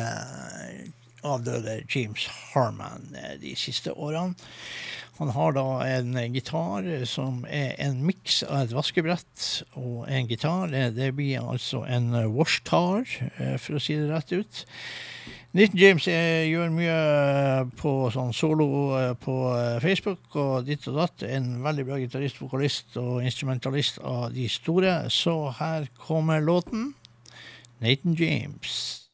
[1.26, 4.36] avdøde James Harman eh, de siste årene.
[5.16, 9.44] Han har da en gitar som er en miks av et vaskebrett
[9.80, 10.68] og en gitar.
[10.72, 13.06] Det, det blir altså en washtar,
[13.38, 14.64] eh, for å si det rett ut.
[15.56, 16.96] Nathan James eh, gjør mye
[17.80, 18.66] på sånn solo
[18.98, 21.24] eh, på eh, Facebook og ditt og datt.
[21.24, 25.06] En veldig bra gitarist, vokalist og instrumentalist av de store.
[25.08, 26.90] Så her kommer låten.
[27.80, 29.08] Nathan James.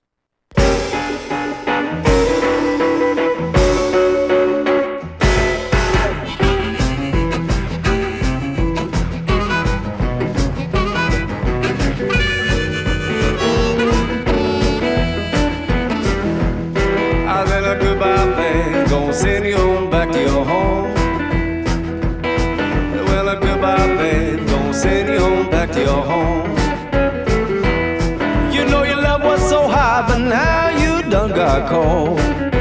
[31.52, 32.51] You done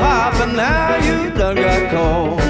[0.00, 2.49] high, but now you done got cold.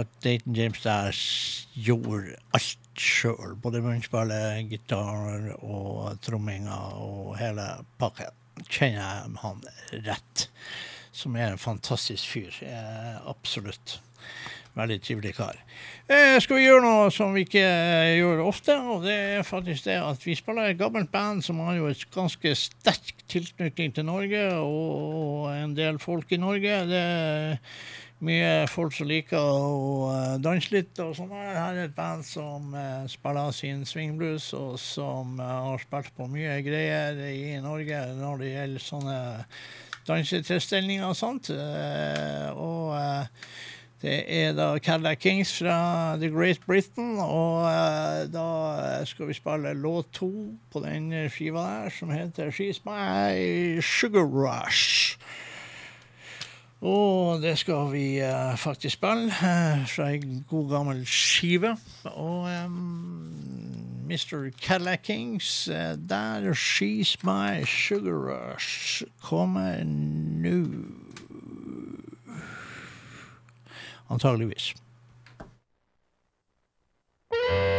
[0.00, 1.16] At Dayton James der
[1.86, 3.54] gjorde alt sjøl.
[3.60, 7.68] Både munnspillet, gitar og tromminga og hele
[8.00, 8.34] pakken.
[8.66, 9.64] Kjenner jeg han
[10.08, 10.48] rett.
[11.16, 12.56] Som er en fantastisk fyr.
[13.28, 13.98] Absolutt.
[14.76, 15.56] Veldig trivelig kar.
[16.04, 19.86] Eh, skal vi gjøre noe som vi ikke eh, gjør ofte, og det er faktisk
[19.88, 24.04] det at vi spiller et gammelt band som har jo et ganske sterk tilknytning til
[24.04, 26.82] Norge, og en del folk i Norge.
[26.92, 27.56] Det er
[28.24, 31.32] mye folk som liker å eh, danse litt og sånn.
[31.34, 36.28] Her er et band som eh, spiller sin swingblues, og som eh, har spilt på
[36.32, 39.20] mye greier i Norge når det gjelder sånne
[40.06, 41.50] dansetilstelninger og sånt.
[41.50, 42.92] Og
[44.04, 47.66] det er da Cadillac Kings fra The Great Britain, og
[48.30, 48.46] da
[49.08, 50.30] skal vi spille låt to
[50.70, 55.18] på den skiva der, som heter She's My Sugar Rush.
[56.80, 61.76] Og det skal vi uh, faktisk spille uh, fra ei god gammel skive.
[62.04, 63.56] Og um,
[64.06, 64.50] Mr.
[64.62, 70.66] Cadillac Kings, eh, der She's My Sugar Rush kommer nå.
[74.08, 74.74] Antageligvis.
[77.32, 77.75] You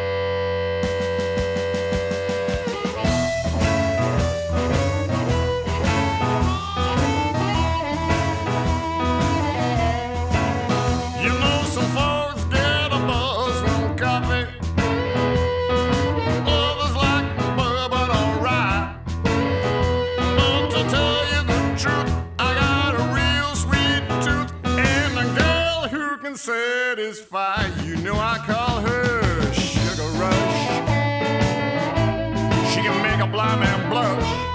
[26.48, 27.68] satisfy.
[27.84, 30.60] You know I call her Sugar Rush.
[32.72, 34.47] She can make a blind man blush.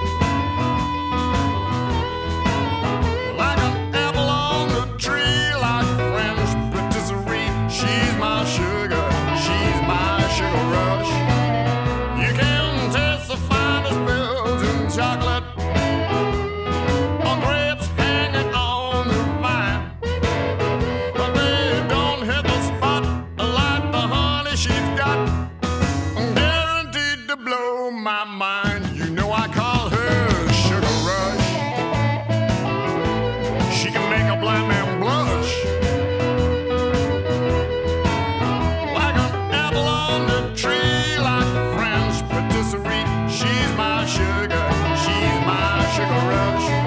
[46.03, 46.82] chicken rush.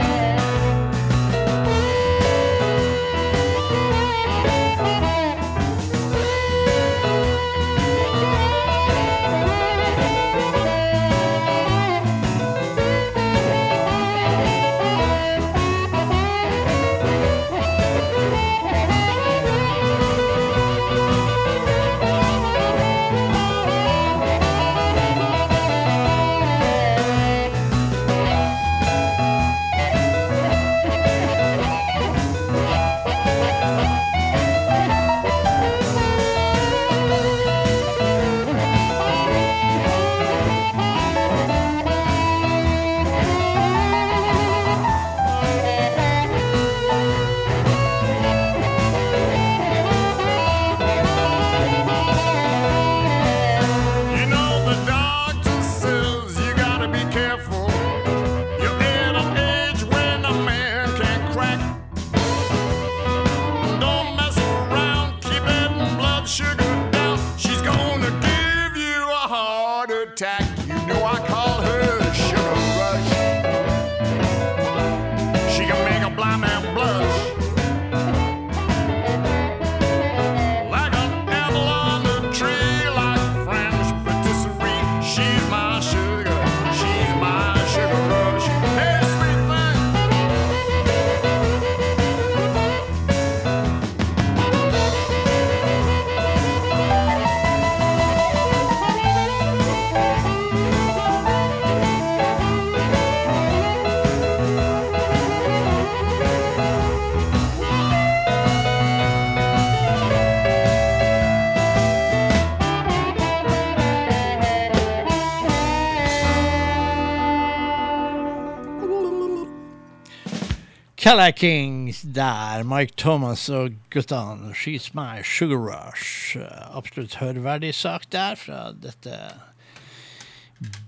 [121.05, 124.55] Calla Kings der, Mike Thomas og guttene.
[124.57, 126.33] She's my sugar rush.
[126.35, 129.13] Eh, Absolutt hørverdig sak der fra dette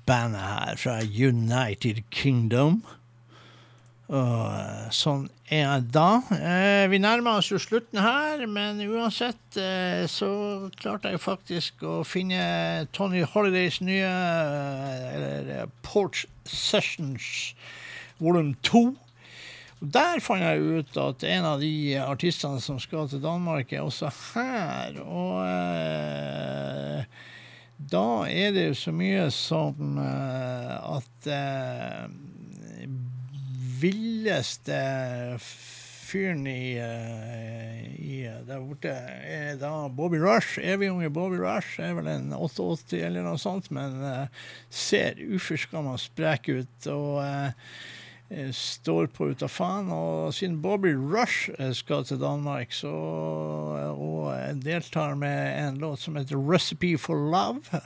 [0.10, 2.82] bandet her fra United Kingdom.
[4.10, 6.10] Og eh, sånn er det da.
[6.34, 10.34] Eh, vi nærmer oss jo slutten her, men uansett eh, så
[10.82, 17.52] klarte jeg faktisk å finne Tony Holidays nye eh, eh, Porch Sessions
[18.18, 18.88] volum 2.
[19.80, 24.10] Der fant jeg ut at en av de artistene som skal til Danmark, er også
[24.34, 24.98] her.
[25.06, 27.04] Og eh,
[27.78, 32.08] da er det jo så mye som eh, at eh,
[33.78, 34.82] villeste
[36.08, 38.18] fyren i, eh, i
[38.48, 40.58] der borte er da Bobby Rush.
[40.58, 45.98] Evig unge Bobby Rush er vel en 88 eller noe sånt, men eh, ser uforskamma
[46.02, 46.90] sprek ut.
[46.90, 47.54] og eh,
[48.52, 49.92] står på ut av faen.
[49.94, 52.94] Og siden Bobby Rush eh, skal til Danmark, så,
[53.94, 57.82] og eh, deltar med en låt som heter 'Recipe for Love'.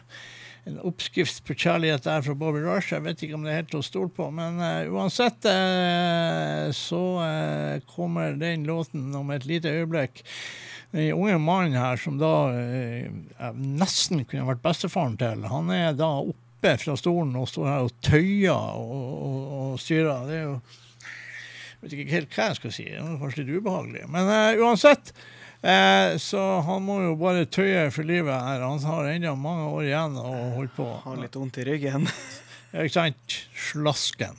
[0.66, 2.94] En oppskrift på kjærlighet der fra Bobby Rush.
[2.94, 6.70] Jeg vet ikke om det er helt til å stole på, men uh, uansett uh,
[6.70, 10.22] så uh, kommer den låten om et lite øyeblikk.
[10.92, 13.08] Den unge mannen her som da eh,
[13.56, 16.10] nesten kunne vært bestefaren til, han er da
[16.62, 18.92] oppe fra stolen og står her og tøyer og,
[19.26, 20.28] og, og styrer.
[20.30, 20.56] Det er jo
[21.82, 22.84] jeg vet ikke helt hva jeg skal si.
[22.86, 24.04] Det er kanskje litt ubehagelig.
[24.14, 25.08] Men uh, uansett,
[25.66, 28.62] eh, så han må jo bare tøye for livet her.
[28.62, 30.86] Han har ennå mange år igjen å holde på.
[31.08, 32.06] Har litt vondt i ryggen.
[32.84, 33.40] Ikke sant?
[33.72, 34.38] Slasken.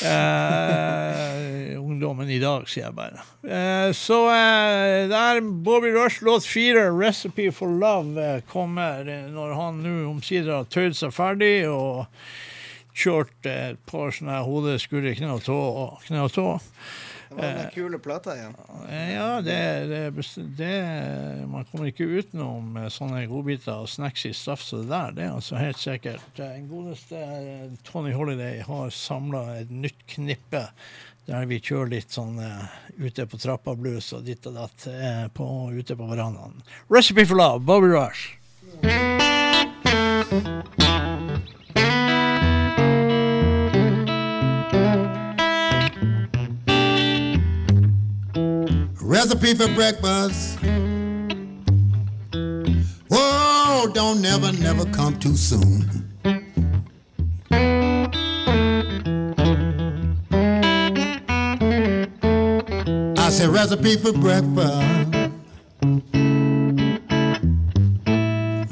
[0.00, 3.20] Eh, ungdommen i dag, sier jeg bare.
[3.44, 9.54] Eh, så eh, der Bobby Rush låt fire, 'Recipe for Love', eh, kommer eh, når
[9.58, 12.06] han nå omsider har tøyd seg ferdig og
[12.96, 15.56] kjørt eh, et par sånne hode, skulder, kne og tå.
[15.56, 16.48] og Kne og tå.
[17.36, 18.56] Det var den kule plata igjen.
[18.88, 19.58] Eh, Ja, det,
[19.90, 20.00] det,
[20.58, 20.72] det
[21.48, 25.16] Man kommer ikke utenom eh, sånne godbiter og snacks i straff som det der.
[25.16, 26.26] Det er altså helt sikkert.
[26.36, 30.66] en Den godeste eh, Tony Holiday har samla et nytt knippe
[31.26, 32.66] der vi kjører litt sånn uh,
[32.98, 36.58] ute på trappa-blues og ditt og datt uh, på, ute på verandaen.
[36.90, 38.34] Recipe for love, Bobby Rush.
[49.12, 50.58] Recipe for breakfast.
[53.10, 56.08] Whoa, don't never, never come too soon.
[63.18, 65.30] I said recipe for breakfast.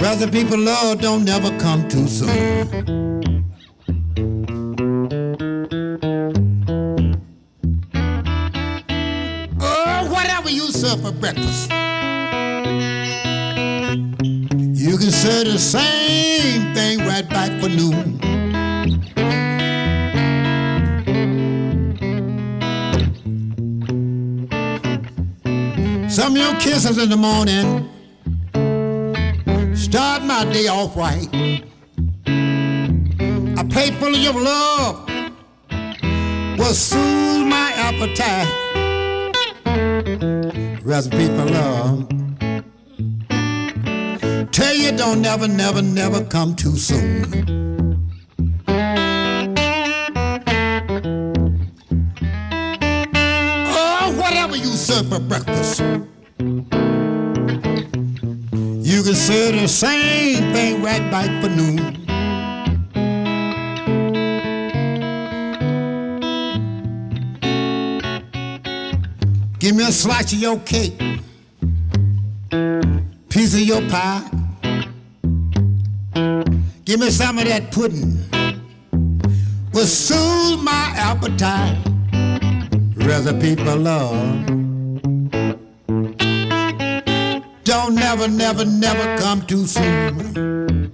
[0.01, 3.00] Recipe for love don't never come too soon.
[10.97, 11.71] For breakfast.
[14.75, 18.19] You can serve the same thing right back for noon.
[26.09, 27.89] Some of your kisses in the morning
[29.77, 31.29] start my day off right.
[33.59, 35.09] A plate full of your love
[36.59, 38.71] will soothe my appetite.
[40.83, 42.09] Recipe for love.
[44.51, 48.01] Tell you don't never, never, never come too soon.
[53.73, 55.81] Oh, whatever you serve for breakfast.
[58.83, 62.00] You can serve the same thing right back for noon.
[69.91, 70.97] A slice of your cake,
[73.29, 74.23] piece of your pie.
[76.85, 78.17] Give me some of that pudding.
[79.73, 81.77] Will soothe my appetite.
[82.95, 84.47] Recipe for love.
[87.65, 90.93] Don't never, never, never come too soon.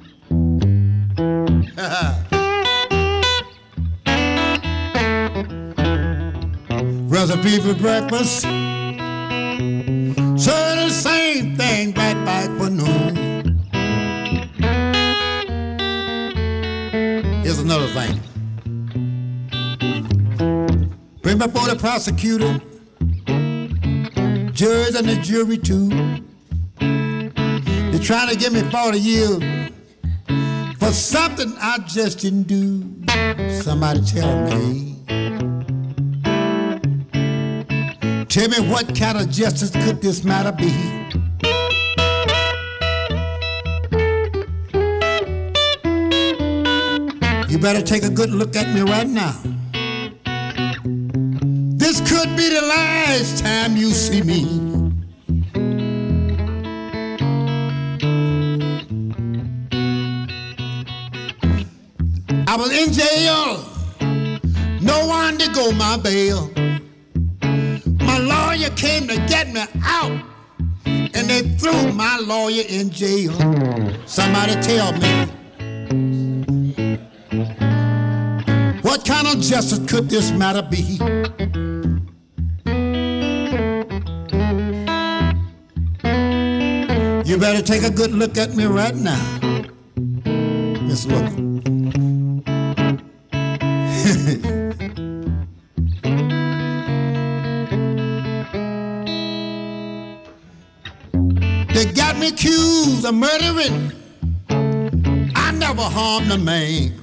[7.10, 8.46] Recipe for breakfast.
[21.46, 22.60] Before the prosecutor,
[24.52, 25.88] judge and the jury too.
[27.90, 29.70] They're trying to give me 40 years
[30.76, 32.82] for something I just didn't do.
[33.62, 35.04] Somebody tell me.
[38.28, 40.72] Tell me what kind of justice could this matter be?
[47.48, 49.55] You better take a good look at me right now.
[52.16, 54.46] Could be the last time you see me.
[62.48, 63.62] I was in jail,
[64.80, 66.50] no one to go my bail.
[68.00, 70.18] My lawyer came to get me out,
[70.86, 73.34] and they threw my lawyer in jail.
[74.06, 75.26] Somebody tell me,
[78.80, 81.65] what kind of justice could this matter be?
[87.36, 89.20] You better take a good look at me right now.
[90.88, 91.22] Let's look.
[101.74, 103.92] They got me accused of murdering.
[105.36, 106.94] I never harmed a man.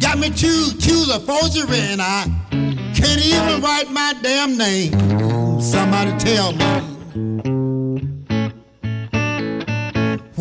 [0.00, 2.24] Got me accused of forgery, and I
[2.96, 5.60] can't even write my damn name.
[5.60, 6.85] Somebody tell me.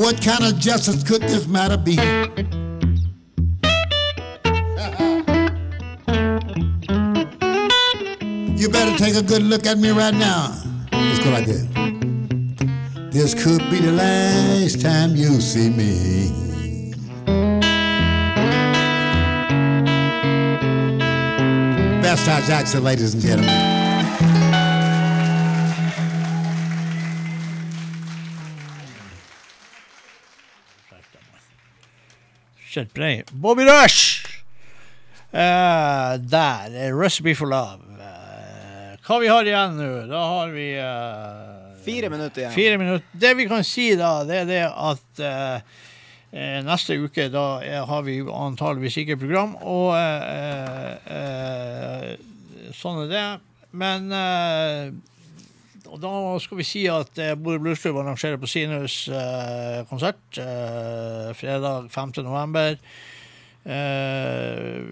[0.06, 1.94] What kind of justice could this matter be?
[8.56, 10.62] You better take a good look at me right now.
[10.92, 11.64] Let's go like this.
[13.12, 16.30] This could be the last time you see me.
[22.04, 23.75] Best Hot Jackson, ladies and gentlemen.
[32.76, 33.24] Shit brei.
[33.32, 34.26] Bobby Rush!
[35.32, 36.76] Uh, der.
[36.76, 37.80] eh, Recipe for love.
[37.96, 39.88] Uh, hva vi har igjen nå?
[40.10, 42.52] Da har vi uh, Fire minutter igjen.
[42.52, 43.08] Fire minutter.
[43.16, 45.24] Det vi kan si da, det er det at
[46.68, 47.46] neste uke da
[47.88, 53.26] har vi antageligvis ikke program, og eh, eh, sånn er det.
[53.72, 54.90] Men eh,
[55.96, 56.12] og da
[56.44, 62.12] skal vi si at eh, Bodø Bluesklubb arrangerer på Sinus eh, konsert eh, fredag 5.
[62.26, 62.76] november.
[63.64, 64.84] Eh,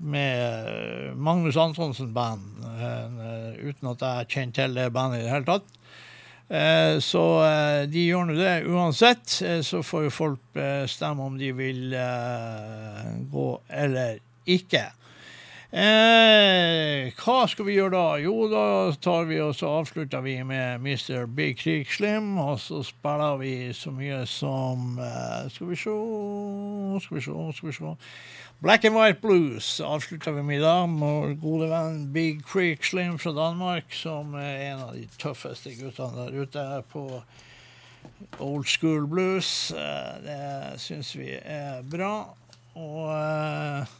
[0.00, 5.48] med Magnus Antonsen Band, eh, uten at jeg kjenner til det bandet i det hele
[5.50, 5.76] tatt.
[6.48, 7.24] Eh, så
[7.92, 9.38] de gjør nå det uansett.
[9.60, 11.94] Så får jo folk stemme om de vil
[13.28, 13.48] gå
[13.84, 14.88] eller ikke.
[15.74, 18.18] Eh, hva skal vi gjøre da?
[18.22, 18.60] Jo, da
[19.02, 21.24] tar vi og så avslutter vi med Mr.
[21.26, 25.94] Big Creek Slim, og så spiller vi så mye som eh, Skal vi se
[27.02, 27.94] Skal vi se, skal vi se.
[28.62, 30.94] Black and White Blues avslutter vi med i dag.
[31.00, 36.28] Vår gode venn Big Creek Slim fra Danmark, som er en av de tøffeste guttene
[36.28, 37.02] der ute på
[38.38, 39.72] old school blues.
[39.74, 42.14] Eh, Det syns vi er bra.
[42.78, 43.98] Og eh,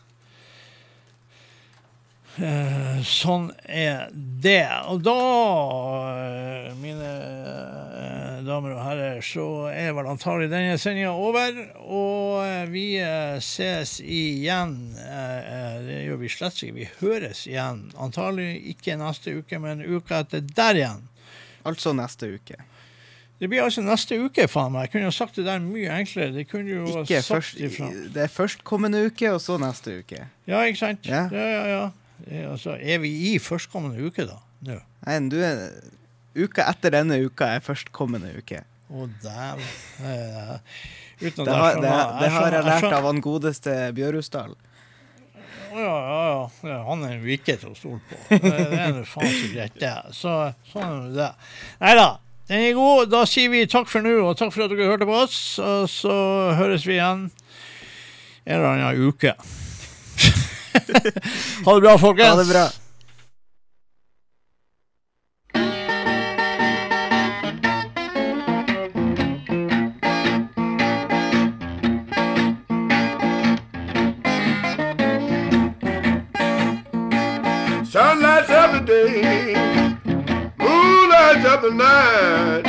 [2.36, 4.66] sånn er det.
[4.90, 5.14] Og da,
[6.18, 11.54] eh, mine eh, damer og herrer, så er vel antagelig denne sendinga over.
[11.84, 14.76] Og eh, vi eh, ses igjen.
[14.98, 16.76] Eh, eh, det gjør vi slett ikke.
[16.80, 17.86] Vi høres igjen.
[18.02, 21.04] Antagelig ikke neste uke, men uka etter der igjen.
[21.64, 22.58] Altså neste uke.
[23.40, 24.86] Det blir altså neste uke, faen meg.
[24.86, 26.32] Jeg kunne jo sagt det der mye enklere.
[26.34, 27.88] Det kunne jo Ikke sagt først, ifra.
[28.14, 30.26] det er førstkommende uke, og så neste uke.
[30.46, 31.06] Ja, ikke sant?
[31.06, 31.26] Ja.
[31.32, 31.64] ja, ja.
[31.72, 31.84] ja.
[32.26, 34.38] Eh, Altså, er vi i førstkommende uke, da?
[34.68, 34.78] Nå?
[35.06, 35.64] Nei, du er
[36.34, 38.64] Uka etter denne uka er førstkommende uke.
[38.90, 39.68] Å, dæven.
[40.02, 40.56] Eh,
[41.22, 44.56] Uten Det har, det, det har jeg lært av han godeste Bjørhusdal.
[45.74, 46.80] Ja, ja, ja.
[46.88, 48.18] Han er jo ikke til å stole på.
[48.30, 49.92] Det det er nå faen så greit, det.
[50.14, 50.34] Så
[50.72, 51.30] sånn er det.
[51.82, 52.08] Nei da.
[52.50, 53.08] Den er god.
[53.14, 55.38] Da sier vi takk for nå, og takk for at dere hørte på oss.
[55.62, 56.14] Og så
[56.58, 59.34] høres vi igjen en eller annen uke.
[61.64, 62.28] ha det bra, folkens.
[62.28, 62.68] Ha det bra.
[77.94, 79.54] Sunlight's up the day,
[80.58, 82.64] moonlight's up the night.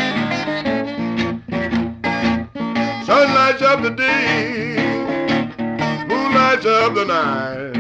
[3.05, 4.75] Sunlight's up the day,
[6.07, 7.74] moonlight's up the night.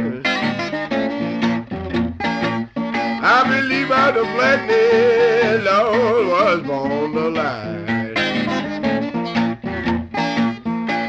[3.27, 8.13] I believe out of blackness, Lord was born to light.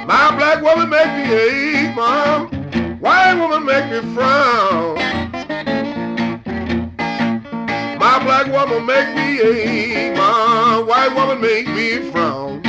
[0.07, 2.49] My black woman make me ache, mom.
[3.01, 4.95] White woman make me frown.
[7.99, 12.63] My black woman make me ache, my white woman make me frown.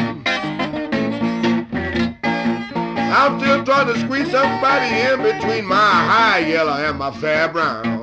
[3.15, 7.96] I'm still trying to squeeze somebody in between my high yellow and my fair brown.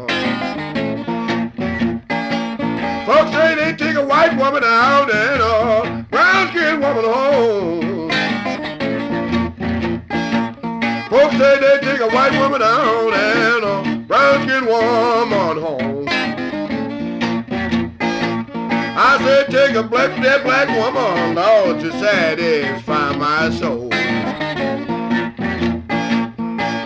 [3.06, 8.10] Folks say they take a white woman out and a brown skinned woman home.
[11.10, 16.06] Folks say they take a white woman out and a brown skinned woman home.
[18.96, 23.90] I said take a black dead black woman, Lord, to satisfy my soul.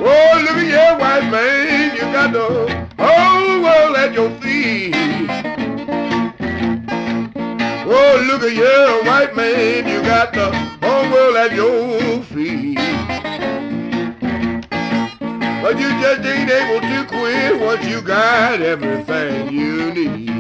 [0.01, 5.58] Oh, look at your white man, you got the whole world at your feet.
[8.01, 12.79] Oh, look at you, white man, you got the whole world at your feet.
[15.61, 20.38] But you just ain't able to quit once you got everything you need.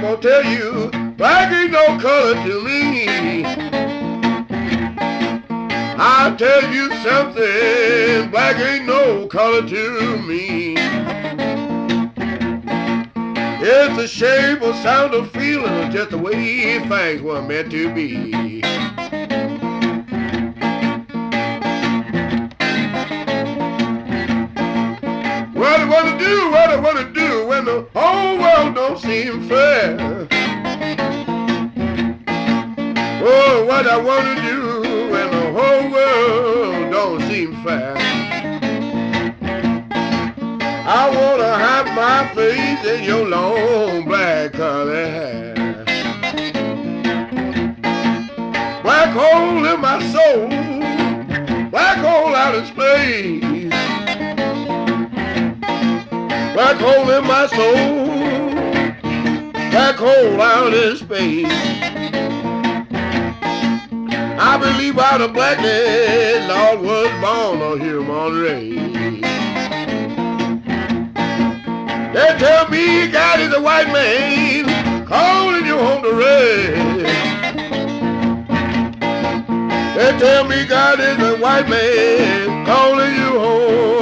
[0.00, 3.44] Something, people tell you, black ain't no color to me.
[6.02, 10.76] I tell you something, black ain't no color to me.
[13.62, 17.94] It's a shape, or sound, a feeling, or just the way things were meant to
[17.94, 18.62] be.
[25.52, 28.29] What I wanna do, what I wanna do when the whole
[28.90, 29.96] don't seem fair.
[33.22, 37.94] Oh, what I wanna do when the whole world don't seem fair.
[41.00, 45.84] I wanna have my face in your long black curly hair.
[48.82, 50.48] Black hole in my soul,
[51.70, 53.70] black hole out in space.
[56.54, 58.49] Black hole in my soul,
[59.80, 61.46] black hole out in space.
[64.38, 69.22] I believe out of blackness, Lord was born a human race.
[72.14, 77.00] They tell me God is a white man calling you home to rest.
[79.96, 83.99] They tell me God is a white man calling you home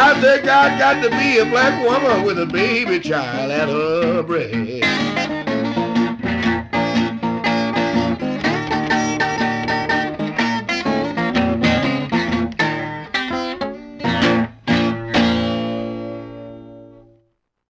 [0.00, 4.22] I think I got to be a black woman with a baby child at her
[4.22, 5.07] breast.